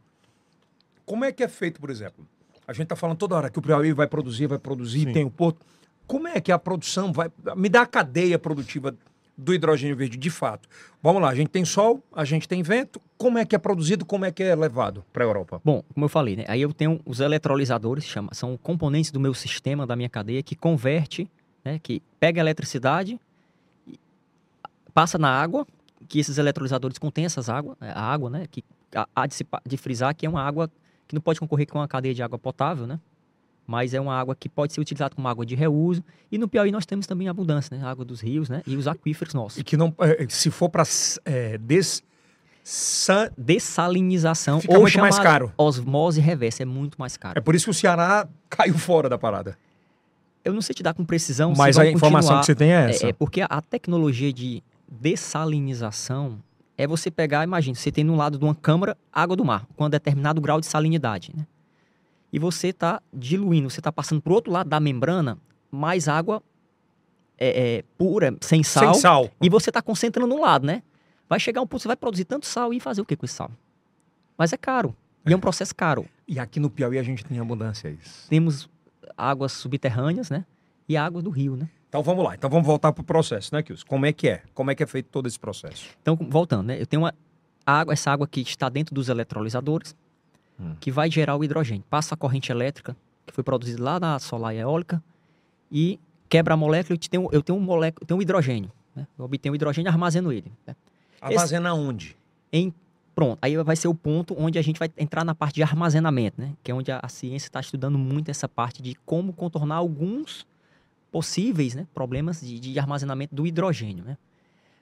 [1.09, 2.23] Como é que é feito, por exemplo?
[2.67, 5.11] A gente está falando toda hora que o Piauí vai produzir, vai produzir, Sim.
[5.13, 5.65] tem o porto.
[6.05, 7.31] Como é que a produção vai.
[7.57, 8.95] Me dá a cadeia produtiva
[9.35, 10.69] do hidrogênio verde de fato.
[11.01, 13.01] Vamos lá, a gente tem sol, a gente tem vento.
[13.17, 15.59] Como é que é produzido, como é que é levado para a Europa?
[15.65, 16.45] Bom, como eu falei, né?
[16.47, 20.55] Aí eu tenho os eletrolisadores, chama, são componentes do meu sistema, da minha cadeia, que
[20.55, 21.27] converte,
[21.65, 21.79] né?
[21.81, 23.19] Que pega a eletricidade,
[23.87, 23.99] e
[24.93, 25.65] passa na água,
[26.07, 28.45] que esses eletrolisadores contêm essas águas, a água, né?
[28.51, 30.69] Que há- de, de frisar que é uma água
[31.09, 32.99] que não pode concorrer com a cadeia de água potável, né?
[33.65, 36.03] Mas é uma água que pode ser utilizada como água de reuso.
[36.31, 37.83] E no Piauí nós temos também abundância, né?
[37.83, 38.61] A água dos rios, né?
[38.65, 39.57] E os aquíferos nossos.
[39.59, 39.93] E que não.
[39.99, 40.83] é, Se for para
[41.25, 42.03] é, des,
[42.63, 45.51] sa- Dessalinização Fica ou muito mais caro.
[45.57, 47.37] osmose reversa, é muito mais caro.
[47.37, 49.57] É por isso que o Ceará caiu fora da parada.
[50.45, 53.05] Eu não sei te dar com precisão, Mas a informação que você tem é essa.
[53.07, 56.39] É, é porque a tecnologia de dessalinização
[56.79, 59.83] é você pegar, imagina, você tem no lado de uma câmara água do mar, com
[59.83, 61.45] um determinado grau de salinidade, né?
[62.31, 65.37] E você está diluindo, você está passando para o outro lado da membrana
[65.69, 66.41] mais água
[67.37, 69.29] é, é, pura, sem sal, Sem sal.
[69.41, 70.81] e você está concentrando no lado, né?
[71.27, 73.35] Vai chegar um ponto, você vai produzir tanto sal e fazer o que com esse
[73.35, 73.51] sal?
[74.37, 76.05] Mas é caro, e é um processo caro.
[76.25, 78.25] E aqui no Piauí a gente tem abundância disso.
[78.29, 78.69] Temos
[79.17, 80.45] águas subterrâneas, né?
[80.87, 81.67] E água do rio, né?
[81.89, 82.35] Então vamos lá.
[82.35, 83.85] Então vamos voltar para o processo, né, Kilson?
[83.87, 84.43] Como é que é?
[84.53, 85.89] Como é que é feito todo esse processo?
[86.01, 86.79] Então, voltando, né?
[86.79, 87.13] Eu tenho uma
[87.65, 89.95] água, essa água que está dentro dos eletrolisadores,
[90.61, 90.75] Hum.
[90.79, 91.83] que vai gerar o hidrogênio.
[91.89, 92.93] Passa a corrente elétrica,
[93.25, 95.01] que foi produzida lá na solar e eólica,
[95.71, 95.97] e
[96.27, 96.95] quebra a molécula.
[97.01, 98.69] Eu tenho, eu tenho um molécula, eu tenho um hidrogênio.
[98.93, 99.07] Né?
[99.17, 100.51] Eu obtenho o hidrogênio e armazeno ele.
[100.67, 100.75] né?
[101.21, 102.13] Armazena onde?
[102.51, 102.73] Em,
[103.15, 106.41] pronto, aí vai ser o ponto onde a gente vai entrar na parte de armazenamento,
[106.41, 106.51] né?
[106.61, 110.45] Que é onde a, a ciência está estudando muito essa parte de como contornar alguns
[111.11, 114.17] possíveis né, problemas de, de armazenamento do hidrogênio, né?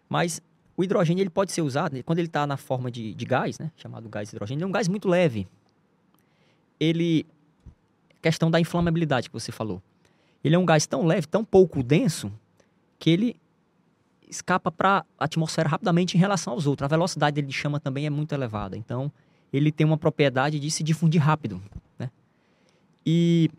[0.10, 0.42] Mas
[0.76, 3.58] o hidrogênio ele pode ser usado, né, quando ele está na forma de, de gás,
[3.60, 3.72] né?
[3.76, 5.48] Chamado gás hidrogênio, ele é um gás muito leve.
[6.80, 7.26] Ele...
[8.22, 9.82] Questão da inflamabilidade que você falou.
[10.44, 12.32] Ele é um gás tão leve, tão pouco denso,
[13.00, 13.36] que ele
[14.30, 16.86] escapa para a atmosfera rapidamente em relação aos outros.
[16.86, 18.76] A velocidade dele de chama também é muito elevada.
[18.76, 19.12] Então,
[19.52, 21.62] ele tem uma propriedade de se difundir rápido.
[21.98, 22.10] Né?
[23.06, 23.50] E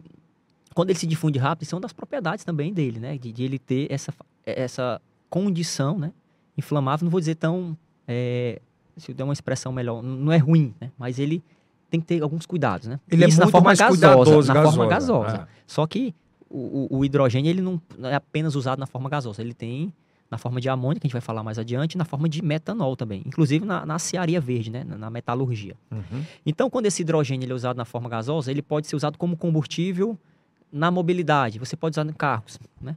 [0.79, 3.19] quando ele se difunde rápido, isso é uma das propriedades também dele, né?
[3.19, 4.15] De, de ele ter essa,
[4.47, 6.13] essa condição né?
[6.57, 7.05] inflamável.
[7.05, 7.77] Não vou dizer tão.
[8.07, 8.61] é,
[8.97, 10.91] se eu der uma expressão melhor, não é ruim, né?
[10.97, 11.43] mas ele
[11.91, 12.87] tem que ter alguns cuidados.
[12.87, 13.01] Né?
[13.11, 15.23] Ele é Isso muito mais cuidadoso, na forma gasosa.
[15.29, 15.49] gasosa.
[15.67, 16.15] Só que
[16.49, 19.93] o, o- o hidrogênio ele não é apenas usado na forma gasosa, ele tem
[20.31, 22.95] na forma de amônia, que a gente vai falar mais adiante, na forma de metanol
[22.95, 25.75] também, inclusive na, na cearia verde, né, na, na metalurgia.
[25.91, 26.23] Uhum.
[26.45, 29.37] Então, quando esse hidrogênio ele é usado na forma gasosa, ele pode ser usado como
[29.39, 30.19] combustível
[30.73, 31.59] na mobilidade.
[31.59, 32.97] Você pode usar em carros, né?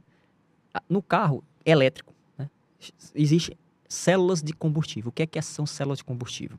[0.88, 2.48] No carro elétrico, né,
[3.14, 3.56] existe
[3.88, 5.10] células de combustível.
[5.10, 6.58] O que é que são células de combustível?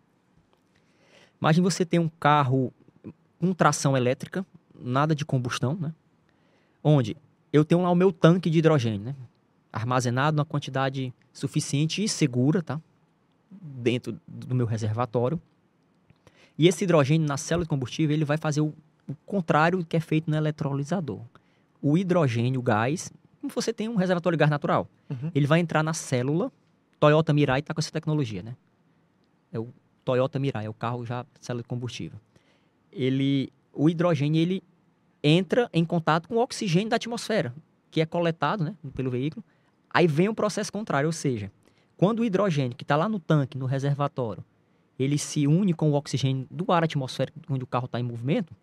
[1.41, 2.71] Imagine você ter um carro
[3.39, 5.93] com tração elétrica, nada de combustão, né?
[6.83, 7.17] Onde
[7.51, 9.15] eu tenho lá o meu tanque de hidrogênio, né?
[9.71, 12.79] Armazenado na quantidade suficiente e segura, tá?
[13.51, 15.41] Dentro do meu reservatório.
[16.57, 18.73] E esse hidrogênio na célula de combustível, ele vai fazer o,
[19.07, 21.21] o contrário do que é feito no eletrolisador.
[21.81, 23.11] O hidrogênio, o gás,
[23.41, 25.29] como você tem um reservatório de gás natural, Uhum.
[25.35, 26.51] ele vai entrar na célula.
[26.99, 28.55] Toyota Mirai está com essa tecnologia, né?
[29.51, 29.67] É o
[30.05, 32.17] Toyota Mirai, é o carro já célula de combustível.
[32.91, 34.63] Ele, o hidrogênio, ele
[35.23, 37.53] entra em contato com o oxigênio da atmosfera,
[37.91, 39.43] que é coletado, né, pelo veículo.
[39.89, 41.51] Aí vem o processo contrário, ou seja,
[41.97, 44.43] quando o hidrogênio que está lá no tanque, no reservatório,
[44.97, 48.53] ele se une com o oxigênio do ar atmosférico onde o carro está em movimento,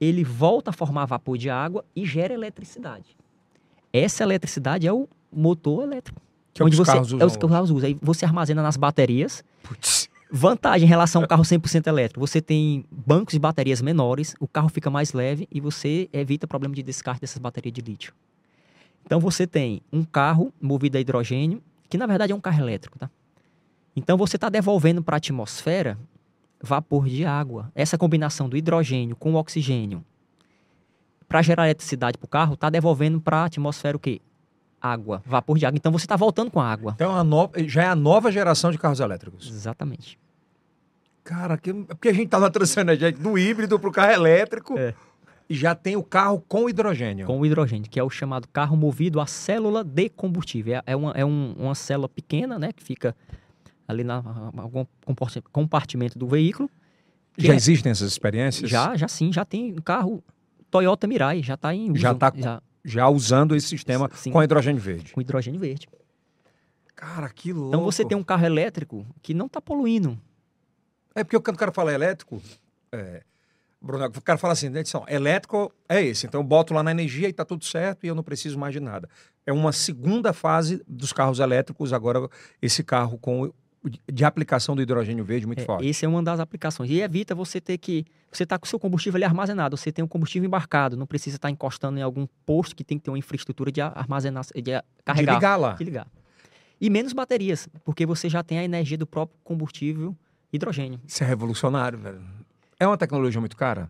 [0.00, 3.16] ele volta a formar vapor de água e gera eletricidade.
[3.92, 6.20] Essa eletricidade é o motor elétrico.
[6.52, 7.88] Que é o que os você, carros é os carros usam.
[7.88, 9.44] Aí você armazena nas baterias.
[9.62, 10.08] Putz.
[10.30, 12.20] Vantagem em relação ao carro 100% elétrico.
[12.20, 16.74] Você tem bancos de baterias menores, o carro fica mais leve e você evita problema
[16.74, 18.12] de descarte dessas baterias de lítio.
[19.04, 22.98] Então você tem um carro movido a hidrogênio, que na verdade é um carro elétrico,
[22.98, 23.10] tá?
[23.94, 25.98] Então você está devolvendo para a atmosfera
[26.64, 27.70] vapor de água.
[27.74, 30.04] Essa combinação do hidrogênio com o oxigênio
[31.28, 34.20] para gerar eletricidade para o carro está devolvendo para a atmosfera o quê?
[34.80, 35.76] Água, vapor de água.
[35.76, 36.92] Então você está voltando com a água.
[36.94, 39.48] Então a no- já é a nova geração de carros elétricos.
[39.48, 40.18] Exatamente.
[41.22, 41.72] Cara, que...
[41.72, 44.94] porque a gente tava transando a gente do híbrido pro carro elétrico É.
[45.48, 47.26] e já tem o carro com hidrogênio.
[47.26, 50.74] com o hidrogênio, que é o chamado carro movido a célula de combustível.
[50.76, 53.16] É, é uma, é um- uma célula pequena, né, que fica
[53.86, 54.22] ali na
[54.56, 54.84] algum
[55.52, 56.70] compartimento do veículo.
[57.36, 58.70] Já é- existem essas experiências?
[58.70, 60.22] já, já sim, já tem um carro
[60.70, 64.30] Toyota Mirai, já está em uso, Já tá já, Já usando esse sistema Sim.
[64.30, 65.12] com hidrogênio verde.
[65.12, 65.88] com hidrogênio verde.
[66.94, 67.68] Cara, que louco.
[67.68, 70.18] Então você tem um carro elétrico que não está poluindo.
[71.14, 72.40] É porque quando o cara fala elétrico,
[72.92, 73.22] é,
[73.80, 76.26] Bruno, o cara fala assim, né, edição, elétrico é esse.
[76.26, 78.72] Então eu boto lá na energia e tá tudo certo e eu não preciso mais
[78.72, 79.08] de nada.
[79.44, 82.28] É uma segunda fase dos carros elétricos, agora
[82.62, 83.52] esse carro com
[84.10, 85.88] de aplicação do hidrogênio verde muito É, forte.
[85.88, 86.90] essa é uma das aplicações.
[86.90, 88.04] E evita você ter que.
[88.32, 91.36] Você está com o seu combustível ali armazenado, você tem um combustível embarcado, não precisa
[91.36, 94.82] estar encostando em algum posto que tem que ter uma infraestrutura de armazenar, de De
[95.04, 95.34] carregar.
[95.34, 95.72] ligar lá.
[95.74, 96.06] de ligar.
[96.80, 100.16] E menos baterias, porque você já tem a energia do próprio combustível
[100.52, 101.00] hidrogênio.
[101.06, 102.20] Isso é revolucionário, velho.
[102.80, 103.88] É uma tecnologia muito cara?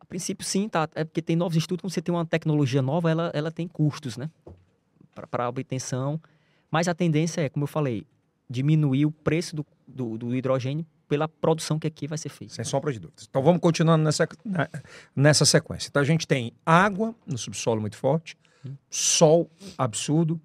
[0.00, 0.88] A princípio, sim, tá.
[0.94, 4.16] É porque tem novos estudos, quando você tem uma tecnologia nova, ela, ela tem custos,
[4.16, 4.28] né?
[5.30, 6.20] Para obtenção.
[6.70, 8.04] Mas a tendência é, como eu falei,
[8.52, 12.54] diminuir o preço do, do, do hidrogênio pela produção que aqui vai ser feita.
[12.54, 13.26] Sem sombra de dúvidas.
[13.28, 14.68] Então vamos continuando nessa, na-
[15.14, 15.88] nessa sequência.
[15.88, 18.36] Então a gente tem água no subsolo muito forte,
[18.88, 20.40] sol absurdo.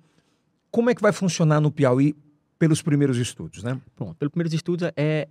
[0.72, 2.16] Como é que vai funcionar no Piauí
[2.60, 3.80] pelos primeiros estudos, né?
[3.96, 4.16] Pronto.
[4.16, 5.28] Pelo primeiros estudos, é,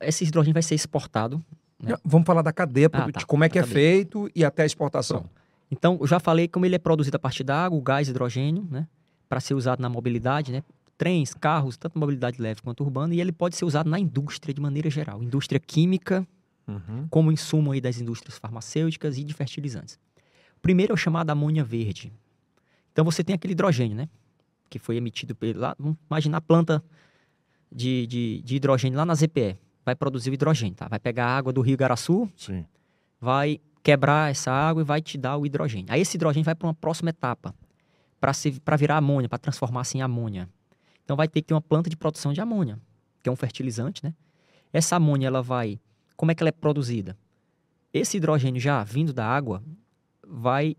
[0.00, 1.44] esse hidrogênio vai ser exportado.
[1.82, 1.94] Né?
[2.04, 3.26] Vamos falar da cadeia produtiva, tá.
[3.26, 3.74] como é que é cadeia.
[3.74, 5.20] feito e até a exportação.
[5.20, 5.34] Pronto.
[5.70, 8.66] Então, eu já falei como ele é produzido a partir da água, o gás hidrogênio,
[8.70, 8.86] né?
[9.28, 10.62] Para ser usado na mobilidade, né?
[11.00, 14.60] Trens, carros, tanto mobilidade leve quanto urbana, e ele pode ser usado na indústria de
[14.60, 15.22] maneira geral.
[15.22, 16.28] Indústria química,
[16.68, 17.08] Uhum.
[17.08, 19.98] como insumo aí das indústrias farmacêuticas e de fertilizantes.
[20.58, 22.12] O primeiro é o chamado amônia verde.
[22.92, 24.10] Então você tem aquele hidrogênio, né?
[24.68, 25.74] Que foi emitido pela.
[25.78, 26.84] Vamos imaginar a planta
[27.72, 29.56] de, de, de hidrogênio lá na ZPE.
[29.86, 30.86] Vai produzir o hidrogênio, tá?
[30.86, 32.66] Vai pegar a água do Rio Garaçu, Sim.
[33.18, 35.86] vai quebrar essa água e vai te dar o hidrogênio.
[35.88, 37.54] Aí esse hidrogênio vai para uma próxima etapa,
[38.20, 40.46] para virar amônia, para transformar-se em amônia.
[41.10, 42.78] Então vai ter que ter uma planta de produção de amônia,
[43.20, 44.14] que é um fertilizante, né?
[44.72, 45.80] Essa amônia ela vai,
[46.16, 47.18] como é que ela é produzida?
[47.92, 49.60] Esse hidrogênio já vindo da água
[50.24, 50.76] vai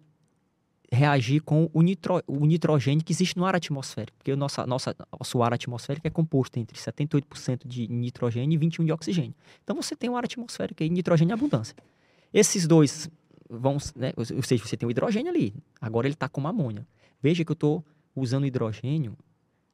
[0.90, 4.96] reagir com o, nitro, o nitrogênio que existe no ar atmosférico, porque o nosso, nossa,
[5.20, 9.36] nosso ar atmosférico é composto entre 78% de nitrogênio e 21% de oxigênio.
[9.66, 11.76] Então você tem um ar atmosférico e nitrogênio em abundância.
[12.34, 13.10] Esses dois
[13.50, 16.88] vão, né, ou seja, você tem o hidrogênio ali, agora ele está com amônia.
[17.22, 19.18] Veja que eu estou usando hidrogênio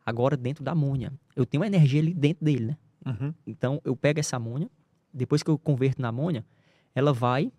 [0.08, 1.12] agora dentro da amônia.
[1.36, 2.78] Eu tenho energia ali dentro dele, né?
[3.06, 3.34] Uhum.
[3.46, 4.72] Então eu pego essa amônia,
[5.14, 6.46] depois que eu converto na amônia,
[6.96, 7.52] ela vai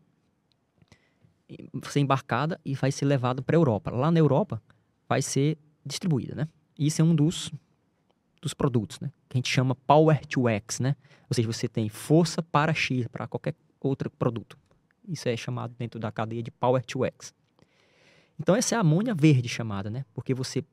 [1.90, 3.90] ser embarcada e vai ser levada para a Europa.
[3.90, 4.62] Lá na Europa
[5.06, 6.48] vai ser distribuída, né?
[6.78, 7.52] Isso é um dos
[8.40, 9.12] dos produtos, né?
[9.28, 10.96] Que a gente chama Power to X, né?
[11.28, 14.56] Ou seja, você tem força para X, para qualquer outro produto.
[15.06, 17.34] Isso é chamado dentro da cadeia de Power to X.
[18.40, 20.06] Então essa é a amônia verde chamada, né?
[20.14, 20.64] Porque você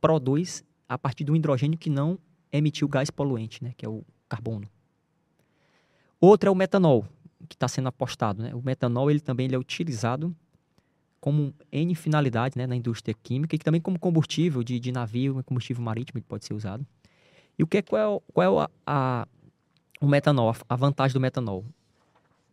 [0.00, 2.18] produz a partir do hidrogênio que não
[2.52, 3.72] emitiu gás poluente, né?
[3.76, 4.68] Que é o carbono.
[6.20, 7.04] Outra é o metanol,
[7.48, 8.54] que está sendo apostado, né?
[8.54, 10.34] O metanol ele também ele é utilizado
[11.20, 15.82] como N finalidades né, na indústria química e também como combustível de, de navio, combustível
[15.82, 16.86] marítimo ele pode ser usado.
[17.58, 19.28] E o que é, qual é, o- qual é a, a-
[20.00, 21.64] o metanol, a- a vantagem do metanol?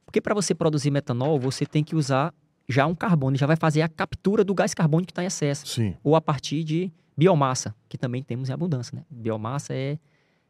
[0.06, 2.34] Porque para você produzir metanol, você tem que usar
[2.68, 5.68] já um carbono, já vai fazer a captura do gás carbônico que está em excesso
[5.68, 5.96] Sim.
[6.04, 9.06] ou a partir de biomassa, que também temos em abundância, né?
[9.10, 9.98] Biomassa é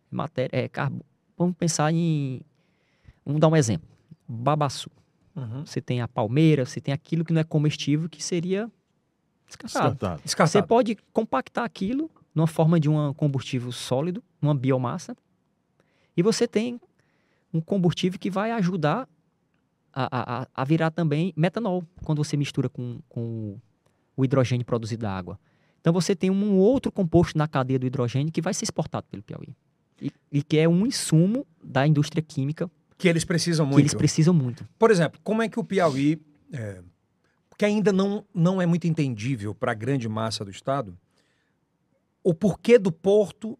[0.09, 1.05] matéria, é carbono.
[1.37, 2.41] Vamos pensar em,
[3.25, 3.87] vamos dar um exemplo.
[4.27, 4.89] Babaçu.
[5.35, 5.65] Uhum.
[5.65, 8.69] Você tem a palmeira, você tem aquilo que não é comestível, que seria
[9.47, 9.93] descartado.
[9.93, 10.17] Descartado.
[10.19, 10.67] Você Descartado.
[10.67, 15.15] pode compactar aquilo numa forma de um combustível sólido, uma biomassa,
[16.15, 16.79] e você tem
[17.53, 19.07] um combustível que vai ajudar
[19.93, 23.57] a, a, a virar também metanol, quando você mistura com, com
[24.15, 25.39] o hidrogênio produzido da água.
[25.81, 29.23] Então você tem um outro composto na cadeia do hidrogênio que vai ser exportado pelo
[29.23, 29.55] Piauí.
[29.99, 33.81] E, e que é um insumo da indústria química Que eles precisam que muito.
[33.81, 34.67] eles precisam muito.
[34.79, 36.19] Por exemplo, como é que o Piauí,
[36.53, 36.81] é,
[37.57, 40.97] que ainda não, não é muito entendível para a grande massa do Estado,
[42.23, 43.57] o porquê do porto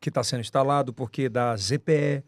[0.00, 2.24] que está sendo instalado, o porquê da ZPE,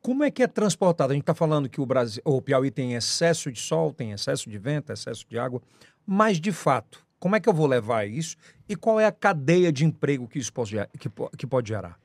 [0.00, 1.12] como é que é transportado?
[1.12, 4.48] A gente está falando que o, Brasil, o Piauí tem excesso de sol, tem excesso
[4.48, 5.60] de vento, excesso de água,
[6.06, 8.36] mas de fato, como é que eu vou levar isso
[8.68, 11.98] e qual é a cadeia de emprego que isso pode, gerar- que, que pode gerar?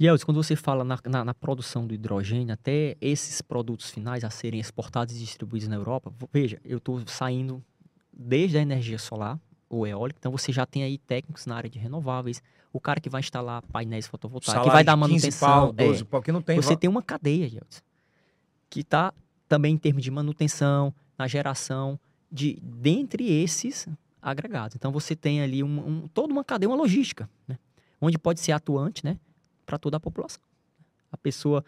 [0.00, 4.30] Elvis, quando você fala na, na- na produção do hidrogênio, até esses produtos finais a
[4.30, 7.62] serem exportados e distribuídos na Europa, veja, eu estou saindo
[8.12, 9.38] desde a energia solar
[9.70, 12.42] ou eólica, então você já tem aí técnicos na área de renováveis,
[12.72, 15.48] o cara que vai instalar painéis fotovoltaicos, que vai dar de 15 manutenção.
[15.48, 16.56] pau, é, 12 pau, que não tem...
[16.56, 17.82] você tem uma cadeia, Elvis,
[18.68, 19.12] que está
[19.48, 21.98] também em termos de manutenção, na geração,
[22.30, 23.86] de dentre esses
[24.22, 24.76] agregados.
[24.76, 27.58] Então você tem ali um, um- toda uma cadeia, uma logística, né?
[28.00, 29.18] onde pode ser atuante né?
[29.66, 30.40] para toda a população.
[31.10, 31.62] A pessoa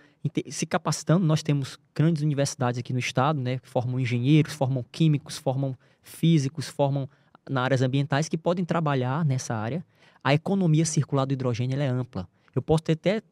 [0.48, 3.58] se capacitando, nós temos grandes universidades aqui no estado, né?
[3.58, 7.08] que formam engenheiros, formam químicos, formam físicos, formam
[7.48, 9.84] na áreas ambientais que podem trabalhar nessa área,
[10.22, 12.26] a economia circular do hidrogênio é ampla.
[12.54, 13.22] Eu posso ter até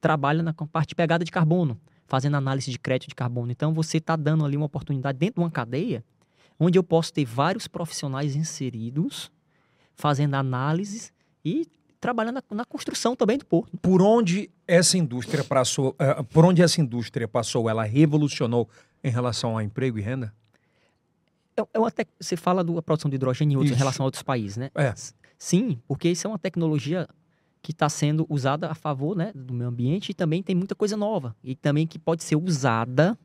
[0.00, 3.52] trabalho na parte de pegada de carbono, fazendo análise de crédito de carbono.
[3.52, 6.02] Então, você está dando ali uma oportunidade dentro de uma cadeia
[6.58, 9.30] onde eu posso ter vários profissionais inseridos,
[9.94, 11.12] fazendo análises
[11.44, 11.66] e
[12.00, 13.76] trabalhando na, na construção também do porto.
[13.78, 18.68] Por onde essa indústria passou, uh, por onde essa indústria passou, ela revolucionou
[19.02, 20.32] em relação ao emprego e renda?
[21.56, 22.08] É, é uma tec...
[22.20, 24.70] Você fala da produção de hidrogênio em, outros, em relação a outros países, né?
[24.74, 24.94] É.
[25.36, 27.08] Sim, porque isso é uma tecnologia
[27.60, 30.96] que está sendo usada a favor né, do meio ambiente e também tem muita coisa
[30.96, 31.36] nova.
[31.42, 33.18] E também que pode ser usada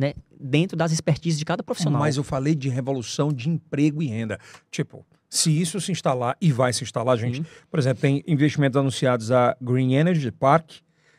[0.00, 2.00] né, dentro das expertises de cada profissional.
[2.00, 4.38] Mas eu falei de revolução de emprego e renda.
[4.70, 7.36] Tipo, se isso se instalar, e vai se instalar, gente.
[7.38, 7.46] Sim.
[7.70, 10.70] Por exemplo, tem investimentos anunciados a Green Energy Park,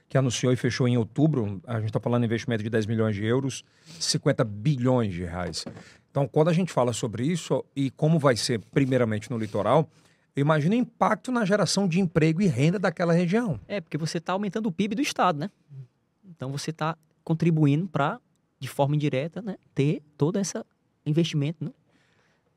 [0.09, 1.61] que anunciou e fechou em outubro.
[1.67, 3.63] A gente está falando de investimento de 10 milhões de euros,
[3.99, 5.63] 50 bilhões de reais.
[6.09, 9.87] Então, quando a gente fala sobre isso e como vai ser, primeiramente, no litoral,
[10.35, 13.59] imagina o impacto na geração de emprego e renda daquela região.
[13.67, 15.51] É, porque você está aumentando o PIB do Estado, né?
[16.25, 18.19] Então, você está contribuindo para,
[18.61, 20.53] de forma indireta, né, ter todo esse
[21.03, 21.71] investimento né,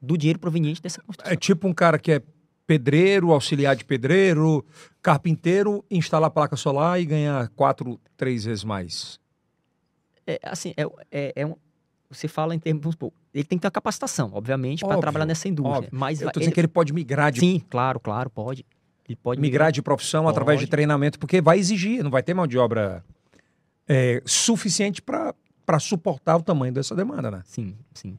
[0.00, 1.32] do dinheiro proveniente dessa construção.
[1.32, 2.22] É tipo um cara que é
[2.66, 4.64] pedreiro, auxiliar de pedreiro,
[5.02, 9.18] carpinteiro, instalar placa solar e ganhar quatro, três vezes mais.
[10.26, 11.56] É, assim, é, é, é um,
[12.10, 12.94] você fala em termos,
[13.32, 15.78] ele tem que ter capacitação, obviamente, para trabalhar nessa indústria.
[15.78, 15.90] Óbvio.
[15.92, 16.54] Mas eu tô dizendo ele...
[16.54, 17.40] que ele pode migrar de...
[17.40, 18.64] Sim, claro, claro, pode.
[19.08, 20.34] Ele pode migrar, migrar de profissão pode.
[20.34, 23.02] através de treinamento, porque vai exigir, não vai ter mão de obra
[23.88, 25.34] é, suficiente para
[25.81, 27.42] suportar o tamanho dessa demanda, né?
[27.44, 28.18] Sim, sim.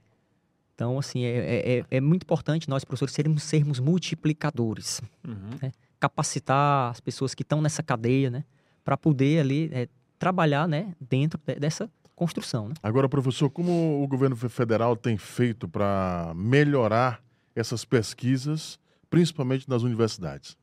[0.76, 5.02] Então, assim, é, é, é, é muito importante nós, professores, sermos, sermos multiplicadores.
[5.26, 5.58] Uhum.
[5.62, 5.72] Né?
[6.00, 8.44] Capacitar as pessoas que estão nessa cadeia, né?
[8.84, 9.88] Para poder ali é,
[10.20, 10.94] trabalhar né?
[11.00, 12.70] dentro dessa construção.
[12.70, 12.76] Né?
[12.84, 17.24] Agora, professor, como o governo federal tem feito para melhorar
[17.56, 18.78] essas pesquisas,
[19.10, 20.58] principalmente nas universidades?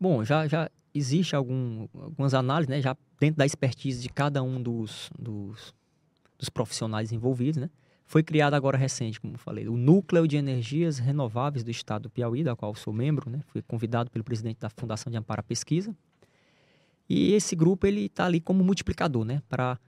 [0.00, 2.80] Bom, já, já existe algum, algumas análises, né?
[2.80, 5.74] Já dentro da expertise de cada um dos, dos,
[6.40, 7.70] dos profissionais envolvidos, né?
[8.06, 12.42] Foi criado agora recente, como falei, o Núcleo de Energias Renováveis do Estado do Piauí,
[12.42, 13.40] da qual sou membro, né?
[13.46, 15.94] Fui convidado pelo presidente da Fundação de Amparo à Pesquisa.
[17.08, 19.42] E esse grupo ele está ali como multiplicador, né?
[19.48, 19.78] Para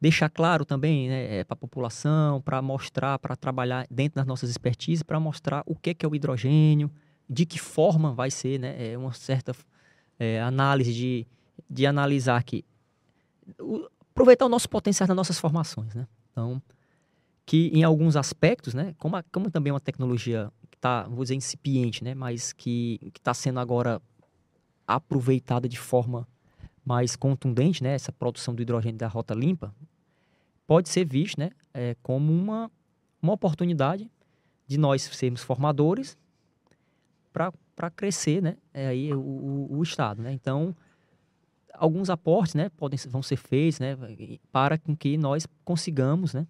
[0.00, 4.48] deixar claro também né, é, para a população, para mostrar, para trabalhar dentro das nossas
[4.48, 6.90] expertises, para mostrar o que é, que é o hidrogênio,
[7.28, 8.92] de que forma vai ser, né?
[8.92, 9.54] É uma certa
[10.18, 11.26] é, análise de,
[11.70, 12.64] de analisar que
[13.60, 16.06] o, aproveitar o nosso potencial nas nossas formações, né?
[16.32, 16.60] Então
[17.48, 21.24] que em alguns aspectos, né, como, a, como também é uma tecnologia que está, vou
[21.24, 24.02] dizer, incipiente, né, mas que está sendo agora
[24.86, 26.28] aproveitada de forma
[26.84, 29.74] mais contundente, né, essa produção do hidrogênio da rota limpa,
[30.66, 32.70] pode ser visto né, é, como uma,
[33.22, 34.10] uma oportunidade
[34.66, 36.18] de nós sermos formadores
[37.32, 40.20] para crescer né, é aí o, o, o, Estado.
[40.20, 40.34] Né?
[40.34, 40.76] Então,
[41.78, 43.96] alguns aportes né, podem, vão ser feitos né,
[44.52, 46.46] para que nós consigamos né,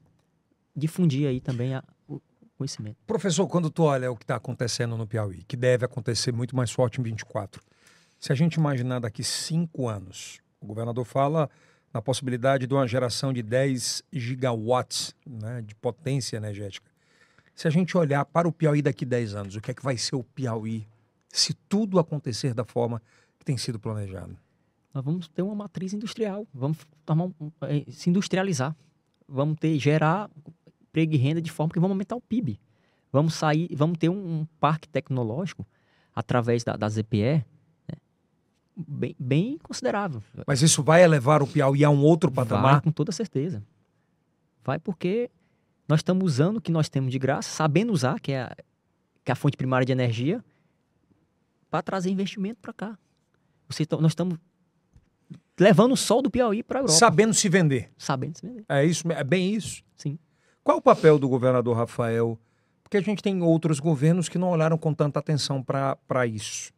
[0.75, 2.21] difundir aí também a, o
[2.57, 2.97] conhecimento.
[3.07, 6.71] Professor, quando tu olha o que está acontecendo no Piauí, que deve acontecer muito mais
[6.71, 7.63] forte em 24,
[8.19, 11.49] se a gente imaginar daqui cinco anos, o governador fala
[11.93, 16.91] na possibilidade de uma geração de 10 gigawatts né, de potência energética.
[17.55, 19.97] Se a gente olhar para o Piauí daqui 10 anos, o que é que vai
[19.97, 20.87] ser o Piauí
[21.29, 23.03] se tudo acontecer da forma
[23.39, 24.37] que tem sido planejado?
[24.93, 26.79] Nós vamos ter uma matriz industrial, vamos
[27.63, 28.75] eh, se industrializar,
[29.29, 30.31] vamos ter gerar
[30.81, 32.59] emprego e renda de forma que vamos aumentar o PIB.
[33.13, 35.67] Vamos sair, vamos ter um, um parque tecnológico
[36.15, 37.45] através da, da ZPE
[37.87, 37.97] né,
[38.77, 40.23] bem, bem considerável.
[40.47, 42.75] Mas isso vai elevar o Piauí a um outro patamar?
[42.75, 43.63] Vai, com toda certeza.
[44.65, 45.31] Vai porque
[45.89, 48.57] nós estamos usando o que nós temos de graça, sabendo usar, que é a,
[49.25, 50.45] que é a fonte primária de energia,
[51.71, 52.99] para trazer investimento para cá.
[53.69, 54.39] Você, nós estamos
[55.59, 56.99] levando o sol do Piauí para a Europa.
[56.99, 57.91] Sabendo se vender.
[57.99, 58.65] Sabendo se vender.
[58.69, 59.83] É isso, é bem isso.
[59.97, 60.19] Sim.
[60.63, 62.39] Qual o papel do governador Rafael?
[62.83, 66.73] Porque a gente tem outros governos que não olharam com tanta atenção para isso,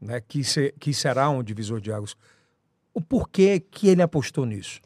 [0.00, 0.20] né?
[0.20, 2.14] que, se, que será um divisor de águas.
[2.92, 4.80] O porquê que ele apostou nisso?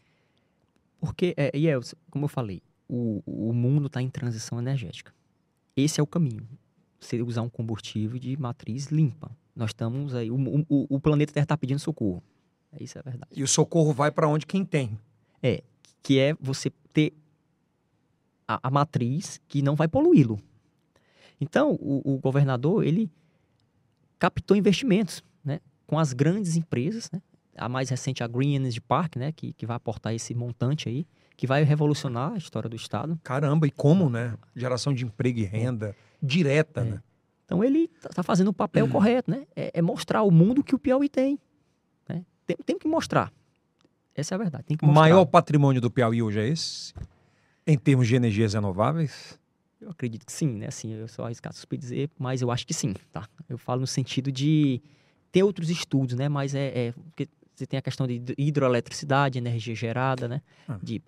[1.00, 1.78] Porque, é, e é,
[2.10, 5.12] como eu falei, o, o mundo está em transição energética.
[5.76, 6.48] Esse é o caminho.
[7.00, 9.30] Você usar um combustível de matriz limpa.
[9.54, 10.36] Nós estamos aí, o,
[10.68, 12.22] o, o planeta Terra está pedindo socorro.
[12.78, 13.32] É isso é verdade.
[13.34, 14.98] E o socorro vai para onde quem tem.
[15.42, 15.62] É,
[16.02, 17.12] que é você ter
[18.46, 20.40] a, a matriz que não vai poluí-lo.
[21.40, 23.10] Então, o, o, governador, ele
[24.18, 25.60] captou investimentos, né?
[25.86, 27.20] Com as grandes empresas, né?
[27.56, 29.32] A mais recente, a Green Energy Park, né?
[29.32, 31.06] Que, que vai aportar esse montante aí,
[31.36, 33.18] que vai revolucionar a história do Estado.
[33.22, 34.36] Caramba, e como, né?
[34.54, 36.84] Geração de emprego e renda direta, é.
[36.84, 37.02] né?
[37.44, 39.46] Então ele está fazendo o papel correto, né?
[39.54, 41.38] É, é, mostrar ao mundo que o Piauí tem.
[42.46, 43.32] Tem, tem que mostrar.
[44.14, 44.64] Essa é a verdade.
[44.64, 46.94] Tem que o maior patrimônio do Piauí hoje é esse?
[47.66, 49.38] Em termos de energias renováveis?
[49.80, 50.66] Eu acredito que sim, né?
[50.68, 53.28] Assim, eu sou arriscado suspeito dizer, mas eu acho que sim, tá?
[53.48, 54.80] Eu falo no sentido de
[55.30, 56.28] ter outros estudos, né?
[56.28, 60.40] Mas é, é porque você tem a questão de hidroeletricidade, energia gerada, né?
[60.68, 60.78] Ah.
[60.82, 61.02] De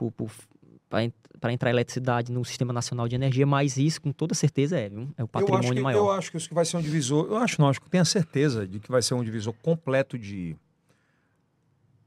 [0.88, 5.08] para entrar eletricidade no Sistema Nacional de Energia, mas isso com toda certeza é, viu?
[5.16, 5.98] é o patrimônio eu que, maior.
[5.98, 8.02] Eu acho que isso que vai ser um divisor, eu acho não, acho que tenho
[8.02, 10.56] a certeza de que vai ser um divisor completo de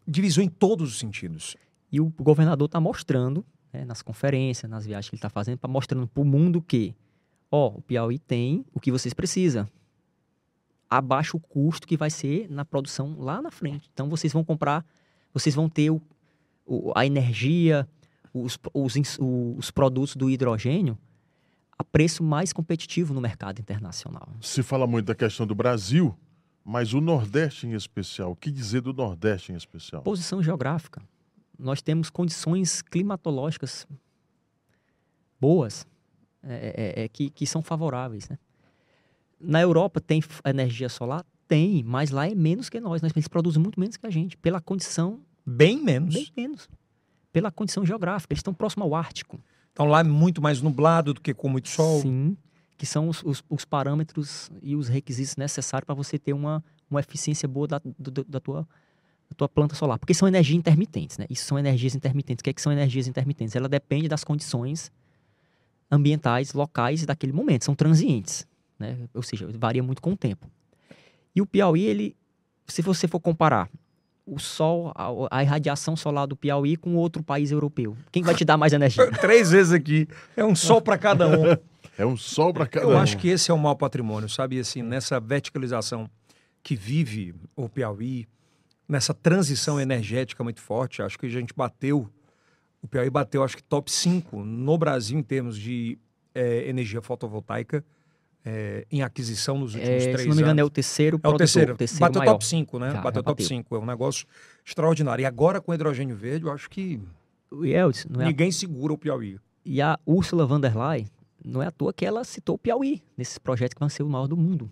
[0.07, 1.55] divisor em todos os sentidos.
[1.91, 5.69] E o governador está mostrando, né, nas conferências, nas viagens que ele está fazendo, para
[5.69, 6.95] mostrando para o mundo que,
[7.49, 9.67] ó, o Piauí tem o que vocês precisam.
[10.89, 13.89] Abaixa o custo que vai ser na produção lá na frente.
[13.93, 14.85] Então vocês vão comprar,
[15.33, 16.01] vocês vão ter o,
[16.65, 17.87] o, a energia,
[18.33, 18.95] os, os,
[19.57, 20.97] os produtos do hidrogênio
[21.81, 24.29] a preço mais competitivo no mercado internacional.
[24.39, 26.15] Se fala muito da questão do Brasil,
[26.63, 30.03] mas o Nordeste em especial, o que dizer do Nordeste em especial?
[30.03, 31.01] Posição geográfica.
[31.57, 33.87] Nós temos condições climatológicas
[35.39, 35.85] boas,
[36.43, 38.29] é, é, é, que, que são favoráveis.
[38.29, 38.37] Né?
[39.39, 41.25] Na Europa tem energia solar?
[41.47, 43.01] Tem, mas lá é menos que nós.
[43.03, 45.19] Eles produzem muito menos que a gente, pela condição.
[45.45, 46.13] Bem menos.
[46.13, 46.69] Bem menos.
[47.33, 48.33] Pela condição geográfica.
[48.33, 49.39] Eles estão próximo ao Ártico.
[49.73, 52.01] Então lá é muito mais nublado do que com muito sol.
[52.01, 52.37] Sim
[52.81, 56.99] que são os, os, os parâmetros e os requisitos necessários para você ter uma, uma
[56.99, 58.67] eficiência boa da, do, da, tua,
[59.29, 59.99] da tua planta solar.
[59.99, 61.27] Porque são energias intermitentes, né?
[61.29, 62.41] Isso são energias intermitentes.
[62.41, 63.55] O que, é que são energias intermitentes?
[63.55, 64.91] Ela depende das condições
[65.91, 67.65] ambientais, locais daquele momento.
[67.65, 68.47] São transientes,
[68.79, 68.97] né?
[69.13, 70.49] Ou seja, varia muito com o tempo.
[71.35, 72.15] E o Piauí, ele,
[72.65, 73.69] se você for comparar
[74.25, 78.43] o sol, a, a, irradiação solar do Piauí com outro país europeu, quem vai te
[78.43, 79.11] dar mais energia?
[79.11, 80.07] Três vezes aqui.
[80.35, 81.43] É um sol para cada um.
[82.01, 82.97] É um sol para cada Eu um.
[82.97, 84.59] acho que esse é o mau patrimônio, sabe?
[84.59, 86.09] Assim, nessa verticalização
[86.63, 88.27] que vive o Piauí,
[88.89, 92.09] nessa transição energética muito forte, acho que a gente bateu,
[92.81, 95.99] o Piauí bateu, acho que top 5 no Brasil em termos de
[96.33, 97.85] é, energia fotovoltaica.
[98.43, 100.21] É, em aquisição nos últimos é, três anos.
[100.23, 101.77] Se não me engano, é o terceiro É o terceiro.
[101.77, 102.31] terceiro bateu maior.
[102.31, 102.91] top 5, né?
[102.91, 103.75] Já, bateu já top 5.
[103.75, 104.25] É um negócio
[104.65, 105.21] extraordinário.
[105.21, 106.99] E agora com hidrogênio verde, eu acho que
[107.51, 108.51] Eldes, é ninguém a...
[108.51, 109.37] segura o Piauí.
[109.63, 111.05] E a Ursula von der Leyen,
[111.43, 114.09] não é à toa que ela citou o Piauí nesses projetos que vão ser o
[114.09, 114.71] maior do mundo.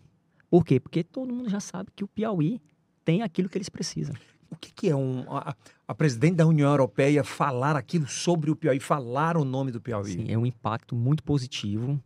[0.49, 0.79] Por quê?
[0.79, 2.61] Porque todo mundo já sabe que o Piauí
[3.03, 4.15] tem aquilo que eles precisam.
[4.51, 5.55] O que, que é um, a,
[5.87, 10.13] a, presidente da União Europeia falar aquilo sobre o Piauí, falar o nome do Piauí?
[10.13, 12.01] Sim, é um impacto muito positivo,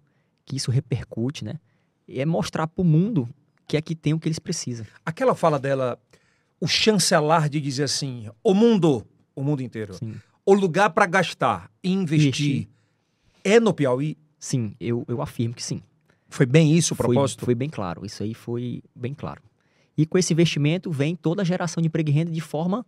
[0.45, 1.59] que isso repercute, né?
[2.05, 3.29] E é mostrar para o mundo
[3.65, 4.85] que aqui tem o que eles precisam.
[5.05, 5.97] Aquela fala dela,
[6.59, 10.15] o chancelar de dizer assim, o mundo, o mundo inteiro, Sim.
[10.45, 12.69] o lugar para gastar e investir, investir
[13.43, 15.81] é no Piauí, Sim, eu, eu afirmo que sim.
[16.27, 17.39] Foi bem isso o propósito?
[17.39, 19.41] Foi, foi bem claro, isso aí foi bem claro.
[19.97, 22.85] E com esse investimento vem toda a geração de emprego e renda de forma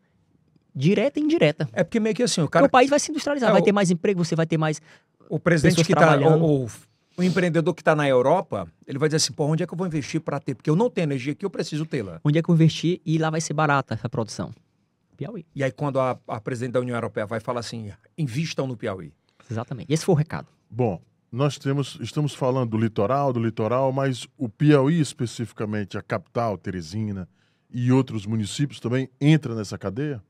[0.76, 1.70] direta e indireta.
[1.72, 2.64] É porque meio que assim, o cara...
[2.64, 3.64] Porque o país vai se industrializar, é, vai o...
[3.64, 4.82] ter mais emprego, você vai ter mais
[5.30, 6.18] O presidente que está...
[6.18, 6.70] O, o,
[7.16, 9.78] o, empreendedor que está na Europa, ele vai dizer assim, pô, onde é que eu
[9.78, 10.56] vou investir para ter?
[10.56, 12.20] Porque eu não tenho energia aqui, eu preciso tê-la.
[12.22, 14.52] Onde é que eu investir e lá vai ser barata essa produção?
[15.16, 15.46] Piauí.
[15.56, 19.14] E aí quando a, a presidente da União Europeia vai falar assim, invistam no Piauí.
[19.50, 19.94] Exatamente.
[19.94, 20.50] Esse foi o recado.
[20.70, 21.00] Bom,
[21.36, 27.28] nós temos, estamos falando do litoral, do litoral, mas o Piauí especificamente, a capital, Teresina
[27.70, 30.24] e outros municípios também entra nessa cadeia?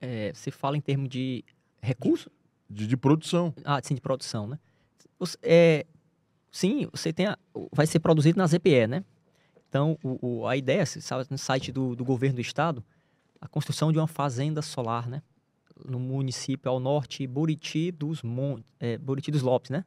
[0.00, 1.44] É, você fala em termos de
[1.82, 2.30] recurso?
[2.70, 3.52] De, de produção.
[3.64, 4.56] Ah, sim, de produção, né?
[5.18, 5.84] Você, é,
[6.52, 7.36] sim, você tem a,
[7.72, 9.04] vai ser produzido na ZPE, né?
[9.68, 12.84] Então, o, o, a ideia, sabe, no site do, do governo do estado,
[13.40, 15.22] a construção de uma fazenda solar, né?
[15.88, 19.84] No município ao norte, Buriti dos Montes, é, Buriti dos Lopes, né?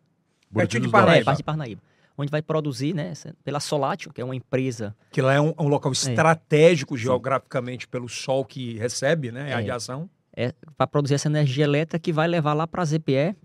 [0.50, 1.32] Buriti de Parnaíba.
[1.32, 1.82] É, de Parnaíba.
[2.18, 3.12] Onde vai produzir, né,
[3.44, 4.96] pela Solatio, que é uma empresa...
[5.12, 5.94] Que lá é um, um local é.
[5.94, 6.98] estratégico é.
[6.98, 9.54] geograficamente pelo sol que recebe, né, a é.
[9.56, 10.10] radiação.
[10.34, 13.36] É, para produzir essa energia elétrica que vai levar lá para a ZPE,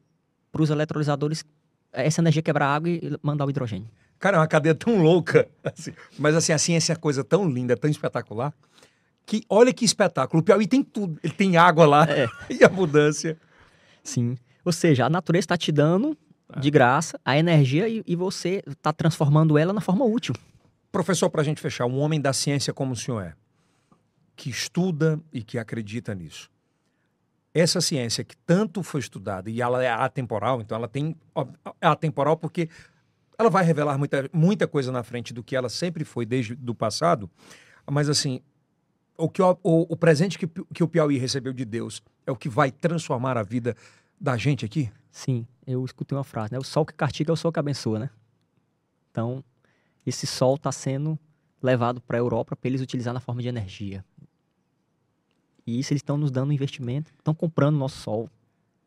[0.53, 1.45] para os eletrolisadores,
[1.93, 3.89] essa energia quebrar água e mandar o hidrogênio.
[4.21, 5.49] Cara, é uma cadeia tão louca.
[5.65, 8.53] Assim, mas assim, a ciência é coisa tão linda, tão espetacular,
[9.31, 10.41] que olha que espetáculo.
[10.41, 11.21] O Piauí tem tudo.
[11.23, 12.27] Ele tem água lá é.
[12.51, 13.39] e abundância.
[14.03, 14.37] Sim.
[14.65, 16.19] Ou seja, a natureza está te dando
[16.59, 20.35] de graça a energia e, e você está transformando ela na forma útil.
[20.91, 23.35] Professor, para a gente fechar, um homem da ciência como o senhor é,
[24.35, 26.51] que estuda e que acredita nisso.
[27.55, 31.15] Essa ciência que tanto foi estudada e ela é atemporal, então ela tem
[31.81, 32.69] é atemporal porque
[33.39, 36.75] ela vai revelar muita, muita coisa na frente do que ela sempre foi desde o
[36.75, 37.31] passado.
[37.89, 38.41] Mas assim,
[39.21, 42.37] o, que o, o, o presente que, que o Piauí recebeu de Deus é o
[42.37, 43.77] que vai transformar a vida
[44.21, 44.91] da gente aqui?
[45.11, 46.59] Sim, eu escutei uma frase, né?
[46.59, 48.11] O sol que castiga é o sol que abençoa, né?
[49.11, 49.45] Então,
[50.07, 51.19] esse sol está sendo
[51.63, 54.05] levado para a Europa para eles utilizar na forma de energia.
[55.67, 58.31] E isso eles estão nos dando investimento, estão comprando nosso sol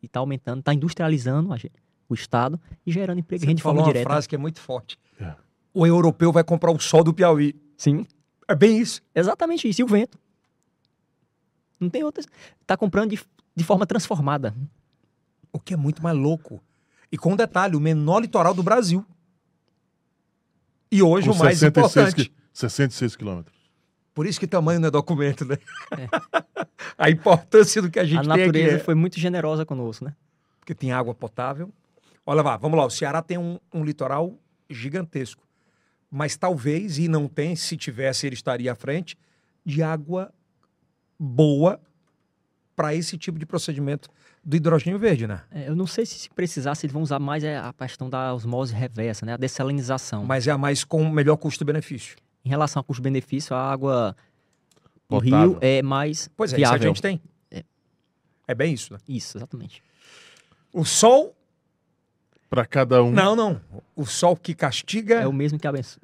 [0.01, 1.75] e está aumentando, está industrializando a gente,
[2.09, 4.09] o Estado e gerando emprego Você de falou forma uma direta.
[4.09, 4.97] frase que é muito forte.
[5.19, 5.35] É.
[5.73, 7.55] O europeu vai comprar o sol do Piauí.
[7.77, 8.05] Sim,
[8.47, 9.01] É bem isso.
[9.15, 9.81] exatamente isso.
[9.81, 10.17] E o vento?
[11.79, 12.27] Não tem outras.
[12.61, 13.21] Está comprando de,
[13.55, 14.55] de forma transformada.
[15.51, 16.61] O que é muito mais louco.
[17.11, 19.05] E com um detalhe, o menor litoral do Brasil.
[20.91, 22.29] E hoje Com o mais 66 importante.
[22.29, 23.57] qui- 66 quilômetros.
[24.13, 25.57] Por isso que tamanho não é documento, né?
[26.97, 28.79] a importância do que a gente a tem aqui natureza é...
[28.79, 30.15] foi muito generosa conosco, né?
[30.59, 31.73] Porque tem água potável.
[32.25, 32.85] Olha lá, vamos lá.
[32.85, 34.37] O Ceará tem um, um litoral
[34.69, 35.42] gigantesco.
[36.15, 39.17] Mas talvez, e não tem, se tivesse, ele estaria à frente,
[39.65, 40.31] de água
[41.17, 41.81] boa
[42.75, 44.09] para esse tipo de procedimento
[44.43, 45.41] do hidrogênio verde, né?
[45.49, 48.31] É, eu não sei se, se precisasse, eles vão usar mais é, a questão da
[48.31, 49.33] osmose reversa, né?
[49.33, 50.23] A dessalinização.
[50.23, 52.15] Mas é a mais com melhor custo-benefício.
[52.45, 54.15] Em relação ao custo-benefício, a água
[55.09, 56.89] do rio é mais Pois é, isso a viável.
[56.89, 57.19] gente tem.
[57.49, 57.63] É.
[58.49, 58.99] É bem isso, né?
[59.09, 59.81] Isso, exatamente.
[60.71, 61.35] O sol.
[62.53, 63.11] Para cada um.
[63.11, 63.59] Não, não.
[63.95, 66.01] O sol que castiga É o mesmo que abençoa.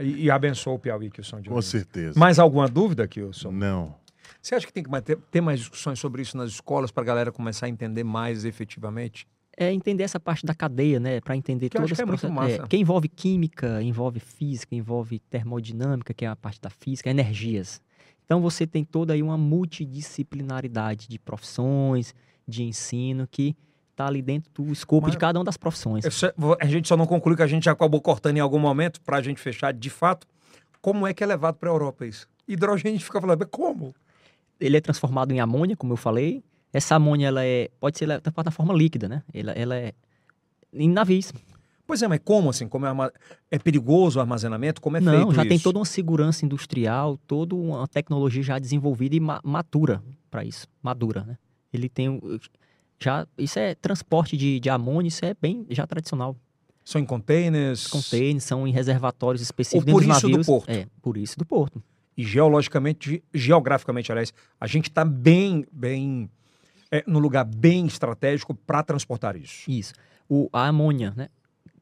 [0.00, 2.18] e, e abençoa o Piauí, que o som de Com certeza.
[2.18, 3.50] Mais alguma dúvida, Kilson?
[3.50, 3.94] Não.
[4.40, 7.06] Você acha que tem que mais ter, mais discussões sobre isso nas escolas para a
[7.06, 9.26] galera começar a entender mais efetivamente?
[9.56, 11.20] É entender essa parte da cadeia, né?
[11.20, 12.58] Para entender Que todas que é proce- massa.
[12.58, 17.80] porque envolve química, envolve física, envolve termodinâmica, que é a parte da física, energias.
[18.24, 22.14] Então você tem toda aí uma multidisciplinaridade de profissões,
[22.46, 23.56] de ensino que
[23.98, 26.04] está ali dentro do escopo Mas- de cada uma das profissões.
[26.22, 29.00] Eu A gente só não conclui que a gente já acabou cortando em algum momento
[29.00, 30.26] para a gente fechar de fato.
[30.80, 32.28] Como é que é levado para a Europa isso?
[32.46, 33.92] Hidrogênio a gente fica falando, mas como?
[34.60, 36.42] Ele é transformado em amônia, como eu falei.
[36.72, 39.22] Essa amônia ela é pode ser transportada na forma líquida, né?
[39.34, 39.92] Ela, ela é
[40.72, 41.32] em navios.
[41.86, 42.68] Pois é, mas como assim?
[42.68, 43.12] Como é, arma-
[43.50, 44.80] é perigoso o armazenamento?
[44.80, 45.48] Como é Não, feito já isso?
[45.48, 50.66] tem toda uma segurança industrial, toda uma tecnologia já desenvolvida e ma- matura para isso,
[50.82, 51.38] madura, né?
[51.72, 52.20] Ele tem
[53.00, 56.36] já isso é transporte de, de amônia, isso é bem já tradicional.
[56.84, 57.86] São em containers?
[57.86, 60.46] Containers são em reservatórios específicos Ou por isso do navios.
[60.46, 60.70] porto.
[60.70, 61.82] É, por isso do porto.
[62.16, 66.28] E geologicamente, geograficamente, aliás, a gente está bem, bem,
[66.90, 69.70] é, no lugar bem estratégico para transportar isso.
[69.70, 69.92] Isso.
[70.28, 71.28] O, a amônia, né?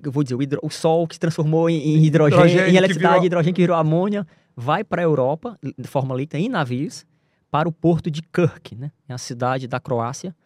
[0.03, 2.77] Eu vou dizer, o, hidro- o sol que se transformou em, em hidrogênio, Hidrogênio em
[2.77, 7.07] eletricidade, virou- hidrogênio que virou amônia, vai para a Europa, de forma líquida, em navios,
[7.51, 8.91] para o porto de Kirk, né?
[9.09, 10.37] É a cidade da Croácia,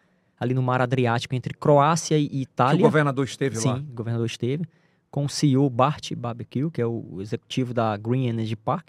[0.41, 2.81] ali no mar Adriático, entre Croácia e Que o Itália.
[2.81, 3.75] governador esteve Sim, lá.
[3.75, 4.65] o governador esteve,
[5.11, 8.87] com o CEO Bart Barbecue, que é o executivo da Green Energy Park,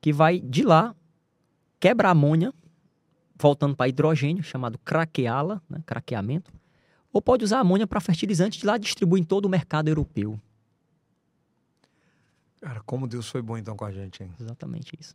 [0.00, 0.92] que vai de lá,
[1.78, 2.52] quebra a amônia,
[3.38, 6.52] voltando para hidrogênio, chamado craqueá-la, né, craqueamento,
[7.12, 10.36] ou pode usar a amônia para fertilizante de lá distribui em todo o mercado europeu.
[12.60, 14.32] Cara, como Deus foi bom então com a gente, hein?
[14.40, 15.14] Exatamente isso.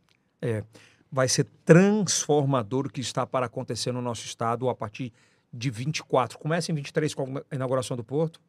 [1.12, 5.12] Vai ser transformador o que está para acontecer no nosso estado a partir
[5.52, 6.38] de 24.
[6.38, 8.40] Começa em 23 com a inauguração do Porto.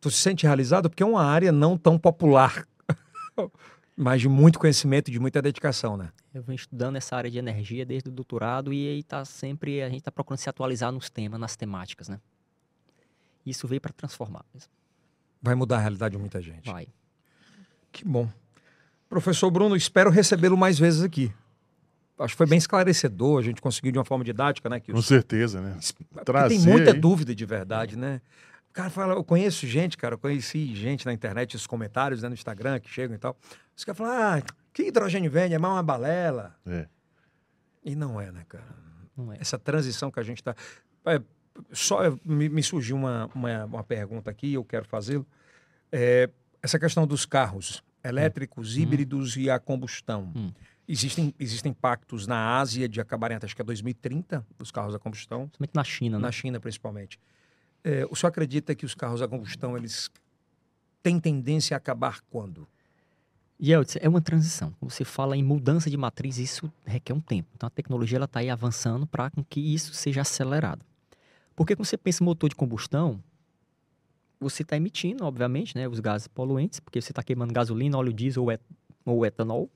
[0.00, 0.88] Tu se sente realizado?
[0.88, 2.66] Porque é uma área não tão popular,
[3.96, 6.10] mas de muito conhecimento e de muita dedicação, né?
[6.32, 9.88] Eu venho estudando essa área de energia desde o doutorado e aí tá sempre a
[9.88, 12.18] gente está procurando se atualizar nos temas, nas temáticas, né?
[13.44, 14.44] Isso veio para transformar.
[15.42, 16.70] Vai mudar a realidade de muita gente.
[16.70, 16.88] Vai.
[17.90, 18.28] Que bom.
[19.08, 21.32] Professor Bruno, espero recebê-lo mais vezes aqui.
[22.20, 24.78] Acho que foi bem esclarecedor, a gente conseguiu de uma forma didática, né?
[24.78, 25.78] Que Com certeza, né?
[26.24, 26.98] Trazer tem muita aí.
[26.98, 28.20] dúvida de verdade, né?
[28.70, 32.28] O cara fala, eu conheço gente, cara, eu conheci gente na internet, os comentários né,
[32.28, 33.36] no Instagram que chegam e tal.
[33.76, 34.42] Os caras falam, ah,
[34.72, 35.54] que hidrogênio vende?
[35.54, 36.54] É mais uma balela.
[36.66, 36.86] É.
[37.84, 38.64] E não é, né, cara?
[39.16, 39.38] Não é.
[39.40, 40.54] Essa transição que a gente está.
[41.72, 45.26] só é, me, me surgiu uma, uma, uma pergunta aqui, eu quero fazê-lo.
[45.90, 46.30] É,
[46.62, 50.32] essa questão dos carros elétricos, híbridos e a combustão.
[50.34, 50.52] Hum.
[50.92, 54.98] Existem, existem pactos na Ásia de acabarem até acho que é 2030 dos carros a
[54.98, 56.22] combustão Principalmente na China, né?
[56.22, 57.20] na China principalmente.
[57.84, 60.10] É, o senhor acredita que os carros a combustão eles
[61.00, 62.66] têm tendência a acabar quando?
[63.56, 64.74] E é, uma transição.
[64.80, 67.48] Quando você fala em mudança de matriz, isso requer um tempo.
[67.54, 70.84] Então a tecnologia ela está aí avançando para que isso seja acelerado.
[71.54, 73.22] Porque quando você pensa em motor de combustão,
[74.40, 78.42] você está emitindo, obviamente, né, os gases poluentes, porque você está queimando gasolina, óleo diesel
[78.42, 78.60] ou, et
[79.04, 79.70] ou etanol.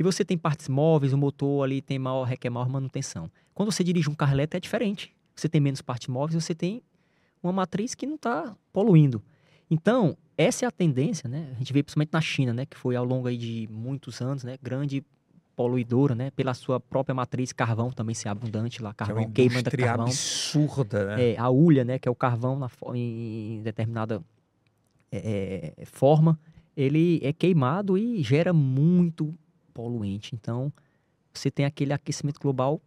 [0.00, 3.30] E você tem partes móveis, o motor ali tem maior, requer maior manutenção.
[3.52, 5.14] Quando você dirige um carro elétrico é diferente.
[5.36, 6.82] Você tem menos partes móveis, você tem
[7.42, 9.22] uma matriz que não está poluindo.
[9.70, 11.50] Então, essa é a tendência, né?
[11.54, 12.64] A gente vê principalmente na China, né?
[12.64, 14.56] Que foi ao longo aí de muitos anos, né?
[14.62, 15.04] Grande
[15.54, 16.30] poluidora, né?
[16.30, 18.94] Pela sua própria matriz, carvão também ser abundante lá.
[18.94, 20.06] Que é uma Carvão, queima da carvão.
[20.06, 21.32] absurda, né?
[21.32, 24.22] É, a ulha, né, que é o carvão na, em determinada
[25.12, 26.40] é, é, forma,
[26.74, 29.34] ele é queimado e gera muito
[29.70, 30.34] poluente.
[30.34, 30.72] Então,
[31.32, 32.80] você tem aquele aquecimento global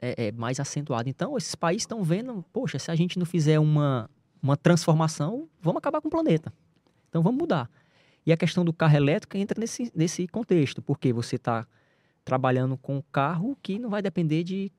[0.00, 1.08] é, é mais acentuado.
[1.08, 4.10] Então, esses países estão vendo, poxa, se a gente não fizer uma,
[4.42, 6.52] uma transformação, vamos acabar com o planeta.
[7.08, 7.70] Então, vamos mudar.
[8.24, 11.66] E a questão do carro elétrico entra nesse, nesse contexto, porque você está
[12.24, 14.72] trabalhando com um carro que não vai depender de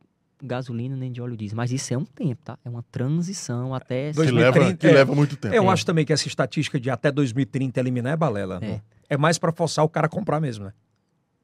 [0.44, 1.56] gasolina nem de óleo diesel.
[1.56, 2.60] Mas isso é um tempo, tá?
[2.64, 4.12] É uma transição até...
[4.12, 4.92] Que, leva, que é.
[4.92, 5.56] leva muito tempo.
[5.56, 8.60] Eu acho também que essa estatística de até 2030 eliminar é balela.
[8.62, 8.66] É.
[8.66, 8.82] É,
[9.12, 10.74] é mais para forçar o cara a comprar mesmo, né?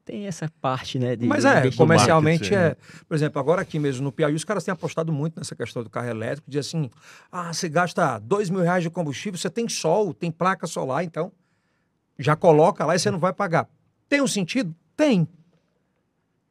[0.04, 1.16] Tem essa parte, né?
[1.16, 3.04] De, Mas é, comercialmente marketing, é.
[3.08, 5.88] Por exemplo, agora aqui mesmo no Piauí, os caras têm apostado muito nessa questão do
[5.88, 6.90] carro elétrico, de assim,
[7.32, 11.32] ah, você gasta dois mil reais de combustível, você tem sol, tem placa solar, então
[12.18, 13.66] já coloca lá e você não vai pagar.
[14.08, 14.74] Tem um sentido?
[14.94, 15.26] Tem.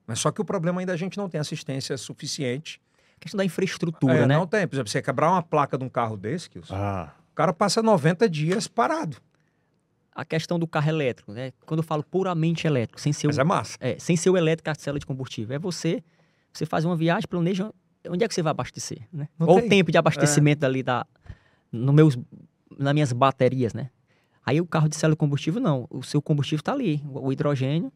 [0.08, 2.82] Mas só que o problema ainda é a gente não tem assistência suficiente.
[3.18, 4.36] A questão da infraestrutura, É, né?
[4.36, 4.68] Não tem.
[4.68, 7.82] Por exemplo, você quebrar uma placa de um carro desse, Kilson, Ah, o cara passa
[7.82, 9.18] 90 dias parado.
[10.16, 11.51] A questão do carro elétrico, né?
[11.66, 13.78] Quando eu falo puramente elétrico, sem ser, Mas o, é massa.
[13.80, 16.03] é, sem ser o elétrico a célula de combustível, é você,
[16.51, 17.72] você faz uma viagem, planeja
[18.09, 19.28] onde é que você vai abastecer, né?
[19.39, 19.64] Não Ou tem.
[19.64, 19.66] É.
[19.66, 21.05] o tempo de abastecimento dali da,
[21.72, 22.18] no meus,
[22.78, 23.89] nas minhas baterias, né?
[24.45, 25.88] Aí o carro de célula de combustível, não.
[25.89, 27.91] O seu combustível está ali, o hidrogênio,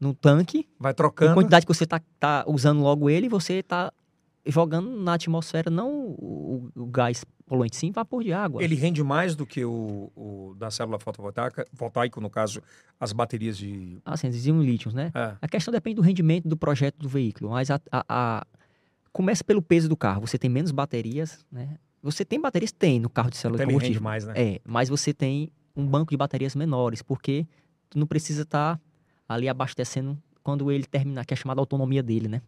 [0.00, 1.34] no tanque, Vai a trocando.
[1.34, 3.92] quantidade que você está tá usando logo ele, você está
[4.46, 8.62] jogando na atmosfera não o, o gás poluente, sim vapor de água.
[8.62, 12.62] Ele rende mais do que o, o da célula fotovoltaica, voltaico, no caso,
[12.98, 13.98] as baterias de.
[14.04, 15.10] Assim, diziam lítios, né?
[15.14, 15.36] É.
[15.40, 18.46] A questão depende do rendimento do projeto do veículo, mas a, a- a-
[19.12, 20.20] começa pelo peso do carro.
[20.22, 21.76] Você tem menos baterias, né?
[22.02, 22.72] Você tem baterias?
[22.72, 24.02] Tem no carro de célula Então de ele rende combustível.
[24.02, 24.54] mais, né?
[24.54, 27.46] É, mas você tem um banco de baterias menores, porque
[27.90, 28.80] tu não precisa estar
[29.28, 32.42] ali abastecendo quando ele terminar, que é a chamada autonomia dele, né?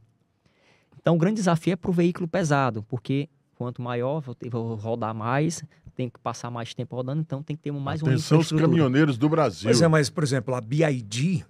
[1.00, 4.74] Então, o grande desafio é para o veículo pesado, porque quanto maior, vou, ter- vou
[4.76, 8.38] rodar mais, tem que passar mais tempo rodando, então tem que ter mais uma atenção
[8.38, 9.64] os caminhoneiros do Brasil.
[9.68, 11.44] Pois é, mas, por exemplo, a BID,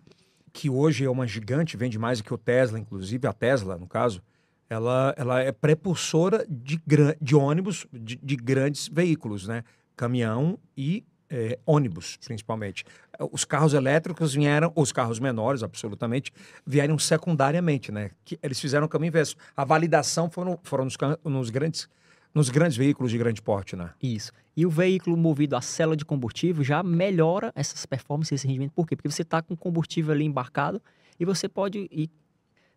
[0.52, 3.86] que hoje é uma gigante, vende mais do que o Tesla, inclusive, a Tesla, no
[3.86, 4.22] caso,
[4.70, 6.80] ela, ela é prepulsora de,
[7.20, 9.62] de ônibus, de, de grandes veículos, né?
[9.96, 12.84] Caminhão e é, ônibus, principalmente.
[13.32, 16.32] Os carros elétricos vieram, os carros menores, absolutamente,
[16.66, 18.10] vieram secundariamente, né?
[18.24, 19.36] Que eles fizeram o caminho inverso.
[19.56, 21.88] A validação foram, foram nos, nos grandes,
[22.34, 23.90] nos grandes veículos de grande porte, né?
[24.02, 24.32] Isso.
[24.56, 28.72] E o veículo movido a célula de combustível já melhora essas performances, esse rendimento.
[28.72, 28.96] Por quê?
[28.96, 30.80] Porque você está com combustível ali embarcado
[31.18, 32.10] e você pode ir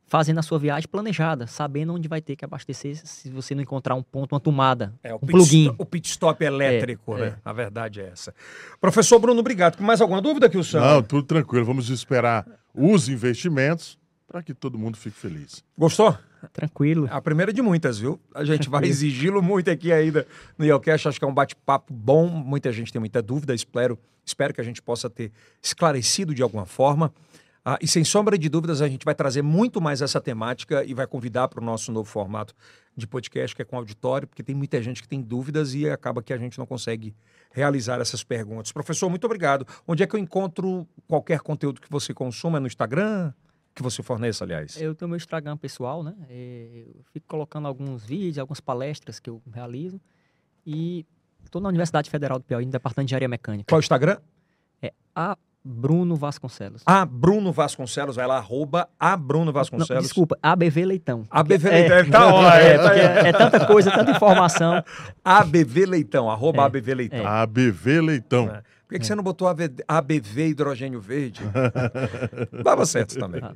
[0.10, 3.94] fazendo a sua viagem planejada, sabendo onde vai ter que abastecer se você não encontrar
[3.96, 5.62] um ponto, uma tomada, É, o um pit plugin.
[5.66, 7.36] stop- o pit stop elétrico, É, né?
[7.46, 8.34] A verdade é essa.
[8.82, 9.78] Professor Bruno, obrigado.
[9.78, 10.80] Com mais alguma dúvida, Kilson?
[10.80, 11.64] Não, tudo tranquilo.
[11.66, 13.98] Vamos esperar os investimentos
[14.28, 15.64] para que todo mundo fique feliz.
[15.78, 16.18] Gostou?
[16.54, 17.08] Tranquilo.
[17.12, 18.20] A primeira de muitas, viu?
[18.34, 20.26] A gente vai exigi-lo muito aqui ainda
[20.58, 21.08] no Yelcast.
[21.10, 22.28] Acho que é um bate-papo bom.
[22.30, 23.54] Muita gente tem muita dúvida.
[23.54, 25.32] Espero, espero que a gente possa ter
[25.62, 27.14] esclarecido de alguma forma.
[27.72, 30.96] Ah, e sem sombra de dúvidas, a gente vai trazer muito mais essa temática e
[30.96, 32.52] vai convidar para o nosso novo formato
[32.98, 36.24] de podcast, que é com auditório, porque tem muita gente que tem dúvidas e acaba
[36.24, 37.16] que a gente não consegue
[37.52, 38.72] realizar essas perguntas.
[38.72, 39.68] Professor, muito obrigado.
[39.88, 42.58] Onde é que eu encontro qualquer conteúdo que você consuma?
[42.58, 43.32] É no Instagram?
[43.76, 44.82] Que você forneça, aliás?
[44.82, 46.16] Eu tenho meu Instagram pessoal, né?
[46.28, 50.02] É, Eu fico colocando alguns vídeos, algumas palestras que eu realizo.
[50.66, 51.06] E
[51.46, 53.66] estou na Universidade Federal do Piauí, no Departamento de Engenharia Mecânica.
[53.70, 54.18] Qual é o Instagram?
[55.16, 56.82] A Bruno Vasconcelos.
[56.86, 60.04] A Bruno Vasconcelos, vai lá, arroba a Bruno Não, Vasconcelos.
[60.04, 61.26] desculpa, ABV Leitão.
[61.30, 62.48] ABV É, Leitão, tá ótimo.
[62.64, 64.84] É, porque é, é tanta coisa, tanta informação.
[65.24, 67.28] ABV Leitão, arroba É, ABV Leitão.
[67.28, 68.46] ABV Leitão.
[68.50, 68.62] É.
[68.88, 69.48] Por que, que você não botou
[69.88, 71.42] ABV Hidrogênio Verde?
[72.64, 73.42] Dava certo também.
[73.44, 73.54] Ah.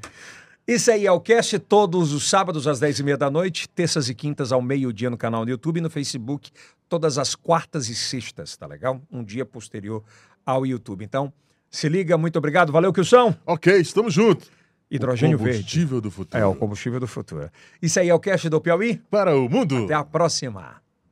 [0.68, 4.51] Isso aí é o cast todos os sábados às 10h30 da noite, terças e quintas
[4.51, 6.51] ao meio-dia no canal no YouTube e no Facebook,
[6.88, 9.01] todas as quartas e sextas, tá legal?
[9.12, 10.04] Um dia posterior
[10.45, 11.04] ao YouTube.
[11.04, 11.34] Então,
[11.74, 12.71] se liga, muito obrigado.
[12.71, 13.34] Valeu, Kilson.
[13.47, 14.49] Ok, estamos juntos.
[14.91, 15.57] Hidrogênio o Verde.
[15.57, 16.43] combustível do futuro.
[16.43, 17.49] É o combustível do futuro.
[17.82, 19.01] Isso aí é o cast do Piauí.
[19.09, 19.86] Para o mundo.
[19.86, 20.82] Até a próxima.